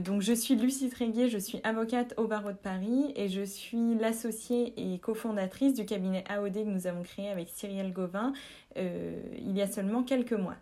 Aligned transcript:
Donc 0.00 0.22
je 0.22 0.32
suis 0.32 0.54
Lucie 0.54 0.90
Tréguier, 0.90 1.28
je 1.28 1.38
suis 1.38 1.60
avocate 1.64 2.14
au 2.16 2.26
barreau 2.26 2.52
de 2.52 2.56
Paris 2.56 3.12
et 3.16 3.28
je 3.28 3.42
suis 3.42 3.94
l'associée 3.94 4.74
et 4.76 4.98
cofondatrice 4.98 5.74
du 5.74 5.84
cabinet 5.84 6.24
AOD 6.28 6.54
que 6.54 6.68
nous 6.68 6.86
avons 6.86 7.02
créé 7.02 7.28
avec 7.30 7.48
Cyrielle 7.48 7.92
Gauvin 7.92 8.32
euh, 8.76 9.20
il 9.38 9.56
y 9.56 9.62
a 9.62 9.66
seulement 9.66 10.02
quelques 10.02 10.32
mois. 10.32 10.56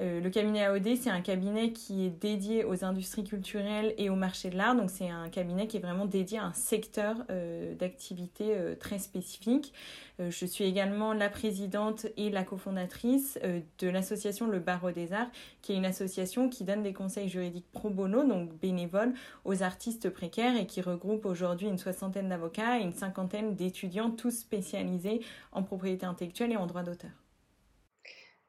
Euh, 0.00 0.20
le 0.20 0.30
cabinet 0.30 0.64
AOD, 0.64 0.96
c'est 0.96 1.10
un 1.10 1.20
cabinet 1.20 1.72
qui 1.72 2.06
est 2.06 2.10
dédié 2.10 2.64
aux 2.64 2.84
industries 2.84 3.24
culturelles 3.24 3.94
et 3.98 4.08
au 4.08 4.14
marché 4.14 4.48
de 4.48 4.56
l'art. 4.56 4.74
Donc, 4.74 4.88
c'est 4.88 5.10
un 5.10 5.28
cabinet 5.28 5.66
qui 5.66 5.76
est 5.76 5.80
vraiment 5.80 6.06
dédié 6.06 6.38
à 6.38 6.44
un 6.44 6.52
secteur 6.54 7.16
euh, 7.28 7.74
d'activité 7.74 8.56
euh, 8.56 8.74
très 8.74 8.98
spécifique. 8.98 9.74
je 10.18 10.46
suis 10.46 10.64
également 10.64 11.12
la 11.12 11.28
présidente 11.28 12.06
et 12.16 12.30
la 12.30 12.44
cofondatrice 12.44 13.38
de 13.78 13.88
l'association 13.88 14.46
Le 14.46 14.58
Barreau 14.58 14.90
des 14.90 15.14
Arts, 15.14 15.30
qui 15.62 15.72
est 15.72 15.76
une 15.76 15.86
association 15.86 16.50
qui 16.50 16.64
donne 16.64 16.82
des 16.82 16.92
conseils 16.92 17.28
juridiques 17.28 17.70
pro 17.72 17.88
bono, 17.88 18.24
donc 18.24 18.52
bénévoles, 18.60 19.14
aux 19.46 19.62
artistes 19.62 20.10
précaires 20.10 20.56
et 20.56 20.66
qui 20.66 20.82
regroupe 20.82 21.24
aujourd'hui 21.24 21.68
une 21.68 21.78
soixantaine 21.78 22.28
d'avocats 22.28 22.78
et 22.78 22.82
une 22.82 22.92
cinquantaine 22.92 23.54
d'étudiants, 23.54 24.10
tous 24.10 24.38
spécialisés 24.40 25.20
en 25.52 25.62
propriété 25.62 26.04
intellectuelle 26.04 26.52
et 26.52 26.56
en 26.56 26.66
droit 26.66 26.82
d'auteur. 26.82 27.10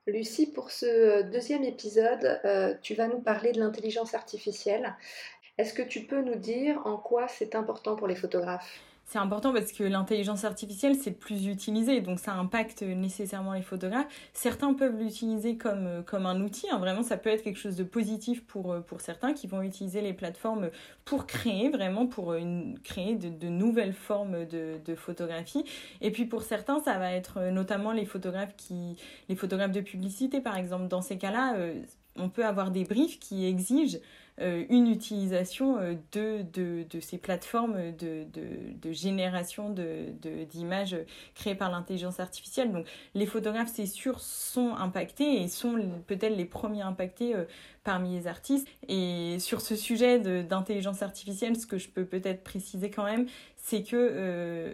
Lucie, 0.08 0.52
pour 0.52 0.72
ce 0.72 1.22
deuxième 1.24 1.64
épisode, 1.64 2.40
euh, 2.46 2.76
tu 2.82 2.96
vas 2.96 3.08
nous 3.08 3.22
parler 3.22 3.52
de 3.52 3.60
l'intelligence 3.60 4.14
artificielle. 4.16 4.96
Est-ce 5.58 5.74
que 5.74 5.84
tu 5.84 6.06
peux 6.06 6.22
nous 6.22 6.36
dire 6.36 6.82
en 6.86 6.98
quoi 6.98 7.28
c'est 7.28 7.56
important 7.56 7.96
pour 7.96 8.08
les 8.08 8.16
photographes? 8.16 8.91
C'est 9.12 9.20
important 9.20 9.52
parce 9.52 9.74
que 9.74 9.84
l'intelligence 9.84 10.46
artificielle, 10.46 10.96
c'est 10.96 11.12
plus 11.12 11.48
utilisé, 11.48 12.00
donc 12.00 12.18
ça 12.18 12.32
impacte 12.32 12.82
nécessairement 12.82 13.52
les 13.52 13.62
photographes. 13.62 14.08
Certains 14.32 14.74
peuvent 14.74 14.98
l'utiliser 14.98 15.58
comme, 15.58 15.86
euh, 15.86 16.02
comme 16.02 16.26
un 16.26 16.40
outil, 16.40 16.70
hein. 16.70 16.80
vraiment 16.80 17.04
ça 17.04 17.18
peut 17.18 17.30
être 17.30 17.44
quelque 17.44 17.60
chose 17.60 17.76
de 17.76 17.84
positif 17.84 18.46
pour, 18.48 18.72
euh, 18.72 18.80
pour 18.80 19.02
certains 19.02 19.34
qui 19.34 19.48
vont 19.48 19.64
utiliser 19.64 20.00
les 20.00 20.14
plateformes 20.14 20.70
pour 21.04 21.28
créer, 21.28 21.68
vraiment 21.68 22.08
pour 22.08 22.36
une, 22.36 22.80
créer 22.86 23.16
de, 23.16 23.50
nouvelles 23.50 23.92
formes 23.92 24.46
de, 24.46 24.78
de, 24.86 24.96
photographie. 24.96 25.66
Et 26.00 26.12
puis 26.12 26.24
pour 26.24 26.44
certains, 26.44 26.80
ça 26.80 26.98
va 26.98 27.12
être 27.12 27.40
euh, 27.40 27.52
notamment 27.52 27.92
les 27.92 28.06
photographes, 28.06 28.56
qui, 28.56 28.96
les 29.28 29.36
photographes 29.36 29.74
de 29.74 29.82
publicité 29.82 30.40
par 30.40 30.56
exemple. 30.56 30.88
Dans 30.88 31.02
ces 31.02 31.18
cas-là, 31.18 31.58
on 32.16 32.30
peut 32.30 32.46
avoir 32.46 32.72
des 32.72 32.84
briefs 32.84 33.20
qui 33.20 33.46
exigent 33.46 34.00
euh, 34.40 34.66
une 34.70 34.88
utilisation 34.88 35.78
euh, 35.78 35.94
de, 36.14 36.44
de, 36.54 36.84
de, 36.90 37.00
ces 37.00 37.18
plateformes 37.18 37.92
de, 37.98 38.26
de 38.34 38.92
génération 38.92 39.70
d'images 39.70 40.96
créées 41.36 41.54
par 41.56 41.70
l'intelligence 41.70 42.20
artificielle. 42.20 42.72
Donc 42.72 42.88
les 43.14 43.26
photographes, 43.26 43.72
c'est 43.74 43.86
sûr, 43.86 44.20
sont 44.20 44.74
impactés 44.76 45.42
et 45.42 45.48
sont 45.48 45.78
peut-être 46.08 46.36
les 46.36 46.46
premiers 46.46 46.82
impactés 46.82 47.36
euh, 47.36 47.44
parmi 47.84 48.16
les 48.16 48.28
artistes. 48.28 48.68
Et 48.88 49.38
sur 49.40 49.62
ce 49.62 49.76
sujet 49.76 50.20
d'intelligence 50.44 51.02
artificielle, 51.04 51.56
ce 51.56 51.68
que 51.68 51.78
je 51.78 51.90
peux 51.90 52.06
peut-être 52.06 52.44
préciser 52.44 52.90
quand 52.90 53.06
même, 53.06 53.28
c'est 53.58 53.84
que 53.84 54.74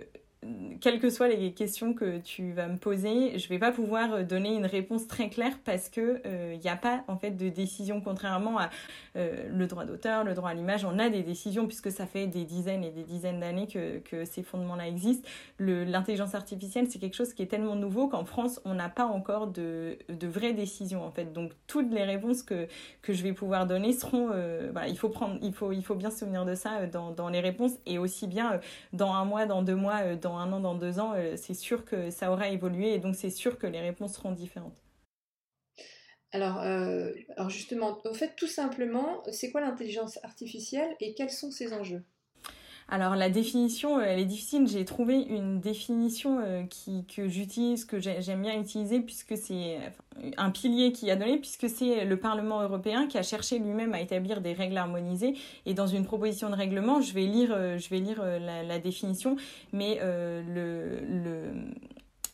quelles 0.82 1.00
que 1.00 1.10
soient 1.10 1.28
les 1.28 1.52
questions 1.54 1.94
que 1.94 2.20
tu 2.20 2.52
vas 2.52 2.68
me 2.68 2.78
poser, 2.78 3.38
je 3.38 3.48
vais 3.50 3.60
pas 3.60 3.72
pouvoir 3.72 4.14
euh, 4.14 4.24
donner 4.24 4.56
une 4.56 4.66
réponse 4.66 5.08
très 5.08 5.30
claire 5.30 5.58
parce 5.66 5.90
que 5.90 6.22
il 6.24 6.32
euh, 6.32 6.56
n'y 6.58 6.70
a 6.70 6.76
pas 6.76 7.04
en 7.08 7.18
fait 7.18 7.32
de 7.32 7.50
décision 7.50 8.02
contrairement 8.02 8.60
à 8.60 8.70
euh, 9.16 9.50
le 9.50 9.68
droit 9.68 9.86
d'auteur, 9.86 10.24
le 10.24 10.34
droit 10.34 10.52
à 10.52 10.54
l'image. 10.54 10.86
On 10.86 11.00
a 11.00 11.10
des 11.10 11.24
décisions 11.24 11.68
puisque 11.68 11.92
ça 11.92 12.06
fait 12.06 12.28
des 12.28 12.44
dizaines 12.44 12.84
et 12.84 12.92
des 12.92 13.04
dizaines 13.04 13.40
d'années 13.40 13.68
que, 13.68 14.00
que, 14.00 14.26
ces 14.26 14.44
fondements-là 14.44 14.88
existent. 14.88 15.28
L'intelligence 15.60 16.36
artificielle, 16.36 16.88
c'est 16.90 17.00
quelque 17.00 17.16
chose 17.16 17.34
qui 17.34 17.42
est 17.42 17.48
tellement 17.48 17.76
nouveau 17.76 18.08
qu'en 18.08 18.26
France, 18.26 18.60
on 18.66 18.74
n'a 18.74 18.90
pas 18.90 19.06
encore 19.06 19.48
de, 19.48 19.98
de 20.10 20.28
vraies 20.28 20.54
décisions 20.54 21.04
en 21.04 21.12
fait. 21.12 21.34
Donc 21.34 21.52
toutes 21.68 21.92
les 21.92 22.04
réponses 22.04 22.44
que, 22.44 22.68
que 23.02 23.14
je 23.14 23.24
vais 23.24 23.34
pouvoir 23.34 23.66
donner 23.66 23.94
seront, 23.94 24.32
il 24.88 24.98
faut 24.98 25.10
prendre, 25.10 25.38
il 25.42 25.54
faut, 25.54 25.72
il 25.72 25.84
faut 25.84 25.96
bien 25.96 26.12
se 26.12 26.20
souvenir 26.20 26.46
de 26.46 26.56
ça 26.56 26.86
dans, 26.88 27.12
dans 27.12 27.30
les 27.30 27.40
réponses 27.40 27.74
et 27.86 27.98
aussi 27.98 28.28
bien 28.28 28.60
dans 28.94 29.14
un 29.14 29.26
mois, 29.26 29.46
dans 29.46 29.62
deux 29.62 29.76
mois, 29.76 30.16
dans 30.16 30.37
un 30.38 30.52
an, 30.54 30.60
dans 30.60 30.76
deux 30.76 31.00
ans, 31.00 31.14
euh, 31.16 31.36
c'est 31.38 31.54
sûr 31.54 31.86
que 31.86 32.10
ça 32.12 32.32
aura 32.32 32.50
évolué 32.50 32.94
et 32.94 33.00
donc 33.00 33.16
c'est 33.16 33.30
sûr 33.30 33.58
que 33.58 33.68
les 33.68 33.80
réponses 33.82 34.16
seront 34.16 34.32
différentes. 34.32 34.84
Alors, 36.32 36.62
euh, 36.62 37.12
alors 37.36 37.50
justement, 37.50 38.00
au 38.06 38.14
fait, 38.14 38.34
tout 38.38 38.48
simplement, 38.48 39.24
c'est 39.32 39.52
quoi 39.52 39.60
l'intelligence 39.62 40.20
artificielle 40.24 40.96
et 41.02 41.14
quels 41.14 41.30
sont 41.32 41.52
ses 41.52 41.74
enjeux? 41.74 42.06
Alors 42.90 43.16
la 43.16 43.30
définition, 43.30 44.00
euh, 44.00 44.04
elle 44.06 44.20
est 44.20 44.26
difficile. 44.26 44.68
J'ai 44.68 44.86
trouvé 44.86 45.22
une 45.22 45.60
définition 45.60 46.68
qui, 46.70 47.06
que 47.06 47.28
j'utilise, 47.28 47.86
que 47.86 48.00
j'aime 48.00 48.42
bien 48.42 48.60
utiliser, 48.60 49.02
puisque 49.02 49.38
c'est 49.38 49.78
un 50.38 50.50
pilier 50.50 50.92
qui 50.92 51.10
a 51.12 51.16
donné, 51.16 51.38
puisque 51.38 51.70
c'est 51.70 52.06
le 52.06 52.18
Parlement 52.18 52.62
européen 52.62 53.08
qui 53.08 53.18
a 53.18 53.24
cherché 53.24 53.60
lui-même 53.60 53.94
à 53.94 54.02
établir 54.02 54.42
des 54.42 54.54
règles 54.54 54.78
harmonisées. 54.78 55.36
Et 55.66 55.74
dans 55.74 55.88
une 55.88 56.06
proposition 56.06 56.50
de 56.50 56.56
règlement, 56.56 57.02
je 57.02 57.14
vais 57.14 57.26
lire, 57.26 57.52
euh, 57.52 57.78
euh, 57.92 58.64
la, 58.64 58.80
définition, 58.80 59.36
mais 59.74 60.00
euh, 60.02 60.42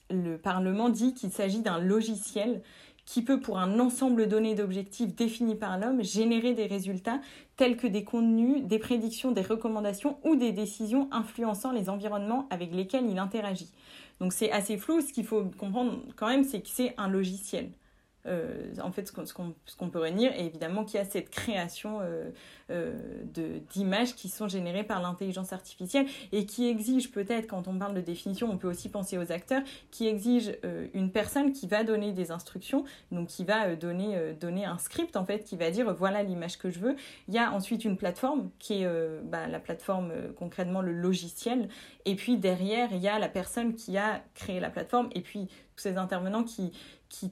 le, 0.10 0.38
Parlement 0.44 0.90
dit 0.90 1.14
qu'il 1.14 1.32
s'agit 1.32 1.62
d'un 1.62 1.80
logiciel 1.80 2.62
qui 3.06 3.22
peut, 3.22 3.40
pour 3.40 3.60
un 3.60 3.80
ensemble 3.80 4.28
donné 4.28 4.56
d'objectifs 4.56 5.14
définis 5.16 5.56
par 5.56 5.78
l'homme, 5.78 6.04
générer 6.04 6.54
des 6.54 6.66
résultats 6.66 7.20
tels 7.58 7.78
que 7.78 7.88
des 7.88 8.04
contenus, 8.04 8.64
des 8.64 8.80
prédictions, 8.80 9.32
des 9.32 9.42
recommandations 9.42 10.18
ou 10.24 10.36
des 10.36 10.52
décisions 10.52 11.10
influençant 11.12 11.72
les 11.72 11.90
environnements 11.90 12.48
avec 12.50 12.74
lesquels 12.74 13.10
il 13.10 13.20
interagit. 13.20 13.72
Donc 14.20 14.34
c'est 14.34 14.52
assez 14.52 14.78
flou. 14.78 15.02
Ce 15.02 15.12
qu'il 15.12 15.26
faut 15.26 15.44
comprendre 15.58 16.00
quand 16.16 16.28
même, 16.28 16.44
c'est 16.44 16.62
que 16.62 16.70
c'est 16.70 16.94
un 16.98 17.10
logiciel. 17.10 17.72
Euh, 18.26 18.74
en 18.82 18.92
fait, 18.92 19.08
ce 19.08 19.34
qu'on 19.78 19.90
peut 19.90 20.00
réunir, 20.00 20.32
est 20.34 20.46
évidemment 20.46 20.86
qu'il 20.86 20.98
y 20.98 21.02
a 21.02 21.06
cette 21.06 21.30
création 21.30 22.00
euh, 22.02 22.30
euh, 22.72 22.94
d'images 23.72 24.16
qui 24.16 24.30
sont 24.30 24.48
générées 24.48 24.84
par 24.84 25.02
l'intelligence 25.02 25.52
artificielle 25.52 26.06
et 26.32 26.46
qui 26.46 26.68
exige 26.68 27.12
peut-être, 27.12 27.48
quand 27.48 27.68
on 27.68 27.78
parle 27.78 27.94
de 27.94 28.02
définition, 28.02 28.50
on 28.50 28.58
peut 28.58 28.70
aussi 28.70 28.90
penser 28.90 29.18
aux 29.18 29.32
acteurs, 29.32 29.62
qui 29.92 30.08
exige 30.08 30.58
une 30.94 31.12
personne 31.12 31.52
qui 31.52 31.68
va 31.68 31.84
donner 31.84 32.14
des 32.14 32.32
instructions, 32.32 32.86
donc 33.12 33.28
qui 33.28 33.44
va 33.44 33.76
donner, 33.76 34.34
donner 34.40 34.66
un 34.66 34.78
script, 34.78 35.16
en 35.16 35.26
fait, 35.26 35.44
qui 35.44 35.56
va 35.56 35.72
dire 35.72 35.94
voilà 35.94 36.24
l'image 36.24 36.58
que 36.58 36.70
je 36.70 36.80
veux. 36.80 36.96
Il 37.28 37.34
y 37.34 37.38
a 37.38 37.52
ensuite 37.52 37.86
une 37.86 37.98
plateforme 37.98 38.50
qui 38.60 38.84
est 38.84 39.22
bah, 39.24 39.48
la 39.48 39.60
plateforme, 39.60 40.12
concrètement 40.38 40.82
le 40.82 40.94
logiciel, 40.94 41.68
et 42.06 42.16
puis 42.16 42.38
derrière, 42.38 42.90
il 42.92 43.02
y 43.02 43.08
a 43.08 43.20
la 43.20 43.30
personne 43.30 43.76
qui 43.76 43.98
a 43.98 44.24
créé 44.36 44.60
la 44.60 44.70
plateforme, 44.70 45.10
et 45.14 45.22
puis 45.22 45.48
tous 45.76 45.84
ces 45.84 45.98
intervenants 45.98 46.44
qui, 46.44 46.72
qui 47.10 47.32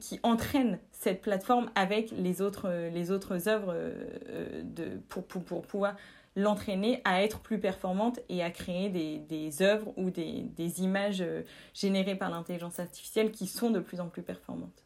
qui 0.00 0.20
entraîne 0.22 0.78
cette 0.92 1.20
plateforme 1.20 1.70
avec 1.74 2.10
les 2.12 2.40
autres, 2.40 2.88
les 2.92 3.10
autres 3.10 3.48
œuvres 3.48 3.72
euh, 3.74 4.62
de, 4.62 4.98
pour, 5.08 5.24
pour, 5.26 5.44
pour 5.44 5.62
pouvoir 5.62 5.96
l'entraîner 6.36 7.00
à 7.04 7.22
être 7.22 7.40
plus 7.40 7.58
performante 7.58 8.20
et 8.28 8.42
à 8.42 8.50
créer 8.50 8.88
des, 8.88 9.18
des 9.18 9.62
œuvres 9.62 9.92
ou 9.96 10.10
des, 10.10 10.42
des 10.56 10.82
images 10.82 11.20
euh, 11.20 11.42
générées 11.74 12.16
par 12.16 12.30
l'intelligence 12.30 12.78
artificielle 12.78 13.30
qui 13.30 13.46
sont 13.46 13.70
de 13.70 13.80
plus 13.80 14.00
en 14.00 14.08
plus 14.08 14.22
performantes. 14.22 14.84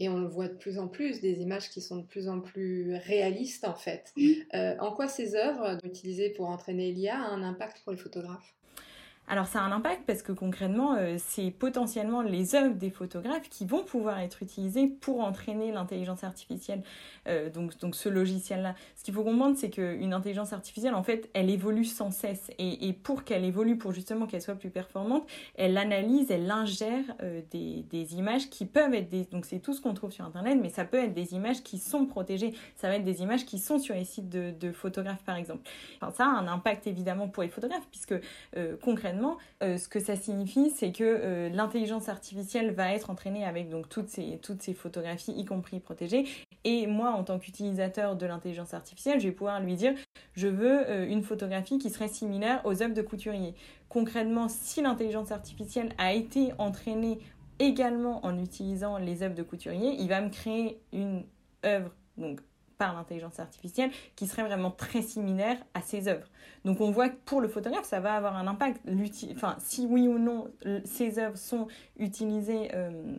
Et 0.00 0.08
on 0.08 0.18
le 0.18 0.26
voit 0.26 0.48
de 0.48 0.54
plus 0.54 0.78
en 0.78 0.88
plus, 0.88 1.20
des 1.20 1.40
images 1.40 1.70
qui 1.70 1.80
sont 1.80 1.98
de 1.98 2.06
plus 2.06 2.28
en 2.28 2.40
plus 2.40 2.96
réalistes 2.96 3.64
en 3.64 3.74
fait. 3.74 4.12
Euh, 4.54 4.76
en 4.80 4.92
quoi 4.92 5.06
ces 5.08 5.36
œuvres 5.36 5.78
utilisées 5.84 6.30
pour 6.30 6.48
entraîner 6.48 6.90
l'IA 6.92 7.16
ont 7.16 7.34
un 7.34 7.42
impact 7.42 7.82
pour 7.84 7.92
les 7.92 7.98
photographes? 7.98 8.54
Alors 9.26 9.46
ça 9.46 9.60
a 9.60 9.62
un 9.62 9.72
impact 9.72 10.02
parce 10.06 10.22
que 10.22 10.32
concrètement, 10.32 10.96
euh, 10.96 11.16
c'est 11.18 11.50
potentiellement 11.50 12.20
les 12.20 12.54
œuvres 12.54 12.74
des 12.74 12.90
photographes 12.90 13.48
qui 13.48 13.64
vont 13.64 13.82
pouvoir 13.82 14.18
être 14.18 14.42
utilisées 14.42 14.86
pour 14.86 15.20
entraîner 15.20 15.72
l'intelligence 15.72 16.24
artificielle. 16.24 16.82
Euh, 17.26 17.48
donc, 17.48 17.78
donc 17.78 17.94
ce 17.94 18.10
logiciel-là. 18.10 18.74
Ce 18.96 19.02
qu'il 19.02 19.14
faut 19.14 19.24
comprendre, 19.24 19.56
c'est 19.56 19.70
qu'une 19.70 20.12
intelligence 20.12 20.52
artificielle, 20.52 20.94
en 20.94 21.02
fait, 21.02 21.30
elle 21.32 21.48
évolue 21.48 21.86
sans 21.86 22.10
cesse. 22.10 22.50
Et, 22.58 22.92
pour 22.92 23.24
qu'elle 23.24 23.44
évolue, 23.44 23.78
pour 23.78 23.92
justement 23.92 24.26
qu'elle 24.26 24.42
soit 24.42 24.54
plus 24.54 24.70
performante, 24.70 25.26
elle 25.56 25.78
analyse, 25.78 26.30
elle 26.30 26.50
ingère 26.50 27.04
euh, 27.22 27.40
des, 27.50 27.84
des, 27.90 28.14
images 28.16 28.50
qui 28.50 28.66
peuvent 28.66 28.94
être 28.94 29.08
des... 29.08 29.24
Donc 29.24 29.46
c'est 29.46 29.58
tout 29.58 29.72
ce 29.72 29.80
qu'on 29.80 29.94
trouve 29.94 30.12
sur 30.12 30.24
Internet, 30.24 30.58
mais 30.60 30.68
ça 30.68 30.84
peut 30.84 30.98
être 30.98 31.14
des 31.14 31.34
images 31.34 31.62
qui 31.62 31.78
sont 31.78 32.04
protégées. 32.04 32.52
Ça 32.76 32.88
va 32.88 32.96
être 32.96 33.04
des 33.04 33.22
images 33.22 33.46
qui 33.46 33.58
sont 33.58 33.78
sur 33.78 33.94
les 33.94 34.04
sites 34.04 34.28
de, 34.28 34.52
de 34.58 34.70
photographes, 34.70 35.24
par 35.24 35.36
exemple. 35.36 35.68
Enfin, 35.96 36.12
ça 36.12 36.24
a 36.24 36.28
un 36.28 36.46
impact 36.46 36.86
évidemment 36.86 37.28
pour 37.28 37.42
les 37.42 37.48
photographes, 37.48 37.86
puisque 37.90 38.14
concrètement, 38.82 39.13
euh, 39.62 39.76
ce 39.76 39.88
que 39.88 40.00
ça 40.00 40.16
signifie, 40.16 40.70
c'est 40.70 40.92
que 40.92 41.04
euh, 41.04 41.48
l'intelligence 41.48 42.08
artificielle 42.08 42.72
va 42.72 42.92
être 42.92 43.10
entraînée 43.10 43.44
avec 43.44 43.68
donc 43.68 43.88
toutes 43.88 44.08
ces, 44.08 44.38
toutes 44.42 44.62
ces 44.62 44.74
photographies, 44.74 45.32
y 45.32 45.44
compris 45.44 45.80
protégées. 45.80 46.24
Et 46.64 46.86
moi, 46.86 47.10
en 47.10 47.24
tant 47.24 47.38
qu'utilisateur 47.38 48.16
de 48.16 48.26
l'intelligence 48.26 48.74
artificielle, 48.74 49.20
je 49.20 49.28
vais 49.28 49.34
pouvoir 49.34 49.60
lui 49.60 49.74
dire, 49.74 49.94
je 50.34 50.48
veux 50.48 50.88
euh, 50.88 51.08
une 51.08 51.22
photographie 51.22 51.78
qui 51.78 51.90
serait 51.90 52.08
similaire 52.08 52.60
aux 52.64 52.82
œuvres 52.82 52.94
de 52.94 53.02
couturier. 53.02 53.54
Concrètement, 53.88 54.48
si 54.48 54.82
l'intelligence 54.82 55.32
artificielle 55.32 55.90
a 55.98 56.12
été 56.12 56.52
entraînée 56.58 57.18
également 57.58 58.24
en 58.26 58.38
utilisant 58.38 58.98
les 58.98 59.22
œuvres 59.22 59.34
de 59.34 59.42
couturier, 59.42 59.96
il 59.98 60.08
va 60.08 60.20
me 60.20 60.30
créer 60.30 60.80
une 60.92 61.24
œuvre 61.64 61.90
donc 62.16 62.40
l'intelligence 62.92 63.40
artificielle 63.40 63.90
qui 64.16 64.26
serait 64.26 64.44
vraiment 64.44 64.70
très 64.70 65.02
similaire 65.02 65.56
à 65.74 65.80
ses 65.80 66.08
œuvres. 66.08 66.28
Donc 66.64 66.80
on 66.80 66.90
voit 66.90 67.08
que 67.08 67.16
pour 67.24 67.40
le 67.40 67.48
photographe, 67.48 67.86
ça 67.86 68.00
va 68.00 68.14
avoir 68.14 68.36
un 68.36 68.46
impact. 68.46 68.80
Enfin, 69.34 69.56
si 69.58 69.86
oui 69.86 70.06
ou 70.08 70.18
non 70.18 70.50
ses 70.84 71.18
œuvres 71.18 71.38
sont 71.38 71.66
utilisées 71.98 72.70
euh, 72.74 73.16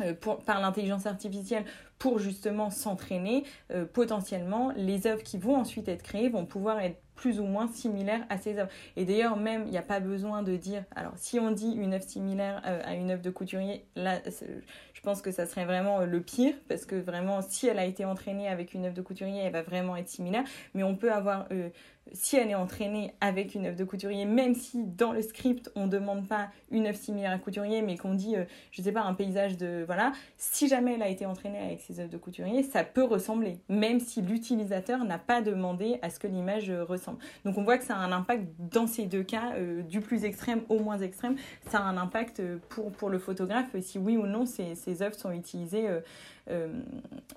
euh, 0.00 0.14
par 0.46 0.60
l'intelligence 0.60 1.06
artificielle 1.06 1.64
pour 2.02 2.18
justement 2.18 2.68
s'entraîner, 2.70 3.44
potentiellement, 3.92 4.72
les 4.74 5.06
œuvres 5.06 5.22
qui 5.22 5.38
vont 5.38 5.54
ensuite 5.54 5.86
être 5.86 6.02
créées 6.02 6.28
vont 6.28 6.44
pouvoir 6.44 6.80
être 6.80 7.00
plus 7.14 7.38
ou 7.38 7.44
moins 7.44 7.68
similaires 7.68 8.26
à 8.28 8.38
ces 8.38 8.58
œuvres. 8.58 8.72
Et 8.96 9.04
d'ailleurs, 9.04 9.36
même, 9.36 9.62
il 9.66 9.70
n'y 9.70 9.78
a 9.78 9.82
pas 9.82 10.00
besoin 10.00 10.42
de 10.42 10.56
dire, 10.56 10.82
alors 10.96 11.12
si 11.14 11.38
on 11.38 11.52
dit 11.52 11.70
une 11.70 11.94
œuvre 11.94 12.02
similaire 12.02 12.60
à 12.64 12.94
une 12.96 13.12
œuvre 13.12 13.22
de 13.22 13.30
couturier, 13.30 13.84
là, 13.94 14.18
je 14.26 15.00
pense 15.00 15.22
que 15.22 15.30
ça 15.30 15.46
serait 15.46 15.64
vraiment 15.64 16.00
le 16.00 16.20
pire, 16.20 16.54
parce 16.68 16.86
que 16.86 16.96
vraiment, 16.96 17.40
si 17.40 17.68
elle 17.68 17.78
a 17.78 17.84
été 17.84 18.04
entraînée 18.04 18.48
avec 18.48 18.74
une 18.74 18.84
œuvre 18.84 18.96
de 18.96 19.02
couturier, 19.02 19.40
elle 19.44 19.52
va 19.52 19.62
vraiment 19.62 19.94
être 19.94 20.08
similaire. 20.08 20.42
Mais 20.74 20.82
on 20.82 20.96
peut 20.96 21.12
avoir 21.12 21.46
si 22.12 22.36
elle 22.36 22.50
est 22.50 22.54
entraînée 22.54 23.14
avec 23.20 23.54
une 23.54 23.66
œuvre 23.66 23.76
de 23.76 23.84
couturier, 23.84 24.24
même 24.24 24.54
si 24.54 24.84
dans 24.84 25.12
le 25.12 25.22
script 25.22 25.70
on 25.76 25.86
ne 25.86 25.90
demande 25.90 26.26
pas 26.26 26.48
une 26.70 26.86
œuvre 26.86 26.98
similaire 26.98 27.32
à 27.32 27.38
couturier, 27.38 27.82
mais 27.82 27.96
qu'on 27.96 28.14
dit, 28.14 28.34
je 28.34 28.40
euh, 28.40 28.44
je 28.72 28.82
sais 28.82 28.92
pas, 28.92 29.02
un 29.02 29.14
paysage 29.14 29.56
de. 29.56 29.84
Voilà, 29.86 30.12
si 30.36 30.68
jamais 30.68 30.94
elle 30.94 31.02
a 31.02 31.08
été 31.08 31.26
entraînée 31.26 31.58
avec 31.58 31.80
de 31.92 32.16
couturier, 32.16 32.62
ça 32.62 32.84
peut 32.84 33.04
ressembler, 33.04 33.58
même 33.68 34.00
si 34.00 34.22
l'utilisateur 34.22 35.04
n'a 35.04 35.18
pas 35.18 35.42
demandé 35.42 35.98
à 36.02 36.10
ce 36.10 36.18
que 36.18 36.26
l'image 36.26 36.70
euh, 36.70 36.84
ressemble. 36.84 37.18
Donc 37.44 37.58
on 37.58 37.64
voit 37.64 37.78
que 37.78 37.84
ça 37.84 37.96
a 37.96 37.98
un 37.98 38.12
impact 38.12 38.44
dans 38.58 38.86
ces 38.86 39.06
deux 39.06 39.22
cas, 39.22 39.52
euh, 39.56 39.82
du 39.82 40.00
plus 40.00 40.24
extrême 40.24 40.62
au 40.68 40.78
moins 40.78 40.98
extrême, 40.98 41.36
ça 41.70 41.78
a 41.78 41.82
un 41.82 41.96
impact 41.96 42.42
pour, 42.68 42.90
pour 42.92 43.10
le 43.10 43.18
photographe, 43.18 43.68
si 43.80 43.98
oui 43.98 44.16
ou 44.16 44.26
non 44.26 44.46
ces, 44.46 44.74
ces 44.74 45.02
œuvres 45.02 45.16
sont 45.16 45.32
utilisées 45.32 45.88
euh, 45.88 46.00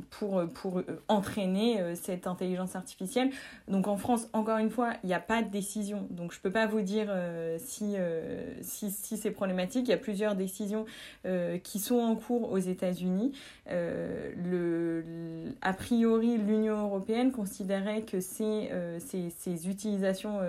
pour, 0.09 0.43
pour 0.53 0.79
euh, 0.79 0.83
entraîner 1.07 1.79
euh, 1.79 1.95
cette 1.95 2.25
intelligence 2.27 2.75
artificielle. 2.75 3.29
Donc 3.67 3.87
en 3.87 3.97
France, 3.97 4.27
encore 4.33 4.57
une 4.57 4.69
fois, 4.69 4.93
il 5.03 5.07
n'y 5.07 5.13
a 5.13 5.19
pas 5.19 5.43
de 5.43 5.49
décision. 5.49 6.07
Donc 6.09 6.31
je 6.31 6.37
ne 6.37 6.41
peux 6.41 6.51
pas 6.51 6.65
vous 6.65 6.81
dire 6.81 7.13
si, 7.57 7.95
si, 8.61 8.91
si 8.91 9.17
c'est 9.17 9.31
problématique. 9.31 9.87
Il 9.87 9.91
y 9.91 9.93
a 9.93 9.97
plusieurs 9.97 10.35
décisions 10.35 10.85
qui 11.63 11.79
sont 11.79 11.99
en 11.99 12.15
cours 12.15 12.51
aux 12.51 12.57
États-Unis. 12.57 13.33
a 15.61 15.73
priori, 15.73 16.37
l'Union 16.37 16.77
européenne 16.85 17.31
considérait 17.31 18.01
que 18.03 18.19
ces, 18.19 18.69
ces, 18.99 19.29
ces 19.29 19.69
utilisations 19.69 20.39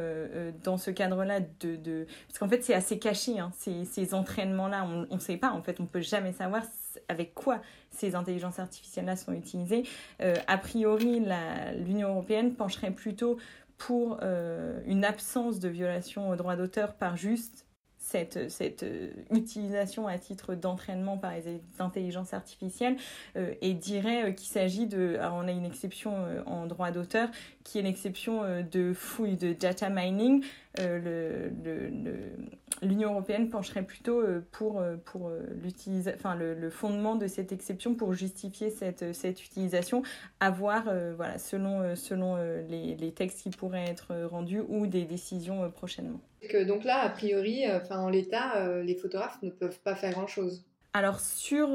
dans 0.65 0.79
ce 0.79 0.91
cadre-là, 0.91 1.41
de, 1.41 1.77
de, 1.77 2.07
parce 2.29 2.39
qu'en 2.39 2.49
fait 2.49 2.63
c'est 2.63 2.75
assez 2.75 2.99
caché, 2.99 3.39
hein, 3.39 3.53
ces, 3.57 3.85
ces 3.85 4.15
entraînements-là, 4.15 4.87
on 5.11 5.15
ne 5.15 5.21
sait 5.21 5.37
pas, 5.37 5.51
en 5.51 5.63
fait 5.63 5.81
on 5.81 5.85
ne 5.85 5.89
peut 5.89 6.01
jamais 6.01 6.33
savoir 6.33 6.63
avec 7.09 7.35
quoi 7.35 7.61
ces 7.91 8.15
intelligences 8.15 8.59
artificielles-là 8.59 9.17
sont 9.17 9.33
utilisées. 9.33 9.85
Euh, 10.21 10.35
a 10.47 10.59
priori, 10.59 11.23
l'Union 11.85 12.11
européenne 12.11 12.55
pencherait 12.55 12.91
plutôt 12.91 13.39
pour 13.79 14.19
euh, 14.23 14.81
une 14.87 15.05
absence 15.05 15.61
de 15.61 15.69
violation 15.69 16.31
au 16.31 16.37
droit 16.37 16.57
d'auteur 16.57 16.95
par 16.95 17.17
juste 17.17 17.66
cette, 18.07 18.51
cette 18.51 18.85
euh, 18.85 19.11
utilisation 19.33 20.07
à 20.07 20.17
titre 20.17 20.55
d'entraînement 20.55 21.19
par 21.19 21.33
les 21.33 21.61
intelligences 21.81 22.33
artificielles 22.35 22.97
et 23.61 23.75
dirait 23.75 24.35
qu'il 24.35 24.49
s'agit 24.49 24.87
de... 24.87 25.17
Alors 25.19 25.35
on 25.43 25.49
a 25.49 25.51
une 25.51 25.65
exception 25.65 26.15
en 26.47 26.67
droit 26.67 26.91
d'auteur 26.91 27.29
qui 27.65 27.79
est 27.79 27.83
l'exception 27.83 28.43
de 28.71 28.93
fouille 28.93 29.37
de 29.37 29.53
data 29.53 29.89
mining. 29.91 30.45
l'Union 32.83 33.11
européenne 33.11 33.49
pencherait 33.49 33.83
plutôt 33.83 34.21
euh, 34.21 34.47
pour, 34.53 34.81
euh, 34.81 34.97
pour 35.05 35.29
euh, 35.29 35.41
enfin, 36.15 36.35
le, 36.35 36.55
le, 36.55 36.71
fondement 36.71 37.17
de 37.17 37.27
cette 37.27 37.53
exception 37.53 37.95
pour 37.95 38.13
justifier 38.13 38.71
cette, 38.71 39.15
cette 39.15 39.45
utilisation, 39.45 40.03
à 40.41 40.51
voir 40.51 40.85
voilà, 41.17 41.39
selon, 41.39 41.97
selon 41.97 42.37
les, 42.69 42.97
les, 42.97 43.13
textes 43.13 43.43
qui 43.43 43.51
pourraient 43.51 43.89
être 43.89 44.15
rendus 44.31 44.63
ou 44.69 44.87
des 44.87 45.05
décisions 45.05 45.71
prochainement. 45.71 46.21
Donc 46.55 46.85
là, 46.85 47.01
a 47.01 47.09
priori, 47.09 47.65
en 47.91 48.09
l'état, 48.09 48.81
les 48.83 48.95
photographes 48.95 49.41
ne 49.43 49.51
peuvent 49.51 49.81
pas 49.81 49.95
faire 49.95 50.13
grand-chose. 50.13 50.65
Alors 50.93 51.21
sur 51.21 51.69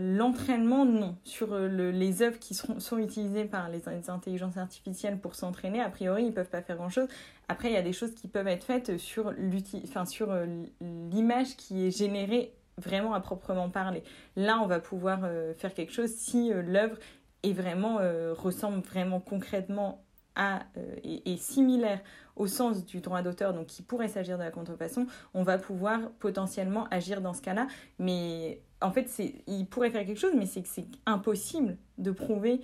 l'entraînement, 0.00 0.84
non. 0.84 1.16
Sur 1.24 1.58
les 1.58 2.22
œuvres 2.22 2.38
qui 2.38 2.54
sont 2.54 2.98
utilisées 2.98 3.44
par 3.44 3.68
les, 3.68 3.88
intelligences 4.08 4.56
artificielles 4.56 5.18
pour 5.18 5.34
s'entraîner, 5.34 5.80
a 5.80 5.90
priori, 5.90 6.22
ils 6.22 6.28
ne 6.28 6.32
peuvent 6.32 6.48
pas 6.48 6.62
faire 6.62 6.76
grand-chose. 6.76 7.08
Après, 7.48 7.70
il 7.70 7.74
y 7.74 7.78
a 7.78 7.82
des 7.82 7.94
choses 7.94 8.14
qui 8.14 8.28
peuvent 8.28 8.46
être 8.46 8.64
faites 8.64 8.98
sur 8.98 9.28
euh, 9.28 10.46
l'image 11.10 11.56
qui 11.56 11.86
est 11.86 11.96
générée 11.96 12.52
vraiment 12.76 13.14
à 13.14 13.20
proprement 13.20 13.70
parler. 13.70 14.02
Là, 14.36 14.60
on 14.62 14.66
va 14.66 14.80
pouvoir 14.80 15.20
euh, 15.24 15.54
faire 15.54 15.72
quelque 15.72 15.92
chose 15.92 16.10
si 16.10 16.52
euh, 16.52 16.62
l'œuvre 16.62 16.96
est 17.42 17.52
ressemble 18.36 18.80
vraiment 18.80 19.20
concrètement 19.20 20.04
à 20.38 20.62
et, 21.04 21.36
similaire 21.36 22.00
au 22.36 22.46
sens 22.46 22.86
du 22.86 23.00
droit 23.00 23.20
d'auteur, 23.20 23.52
donc 23.52 23.66
qui 23.66 23.82
pourrait 23.82 24.08
s'agir 24.08 24.38
de 24.38 24.44
la 24.44 24.50
contrefaçon, 24.50 25.06
on 25.34 25.42
va 25.42 25.58
pouvoir 25.58 26.00
potentiellement 26.20 26.86
agir 26.90 27.20
dans 27.20 27.34
ce 27.34 27.42
cas-là. 27.42 27.66
Mais 27.98 28.62
en 28.80 28.92
fait, 28.92 29.10
il 29.46 29.66
pourrait 29.66 29.90
faire 29.90 30.06
quelque 30.06 30.20
chose, 30.20 30.34
mais 30.36 30.46
c'est 30.46 30.62
que 30.62 30.68
c'est 30.68 30.86
impossible 31.04 31.76
de 31.98 32.12
prouver 32.12 32.60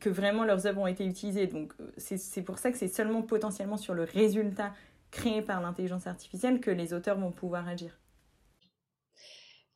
que 0.00 0.08
vraiment 0.08 0.44
leurs 0.44 0.66
œuvres 0.66 0.80
ont 0.80 0.86
été 0.86 1.04
utilisées. 1.04 1.46
Donc 1.46 1.72
euh, 1.80 1.90
c'est 1.96 2.42
pour 2.42 2.58
ça 2.58 2.72
que 2.72 2.78
c'est 2.78 2.88
seulement 2.88 3.22
potentiellement 3.22 3.76
sur 3.76 3.94
le 3.94 4.04
résultat 4.04 4.72
créé 5.10 5.42
par 5.42 5.60
l'intelligence 5.60 6.06
artificielle 6.06 6.60
que 6.60 6.70
les 6.70 6.94
auteurs 6.94 7.18
vont 7.18 7.32
pouvoir 7.32 7.68
agir. 7.68 7.98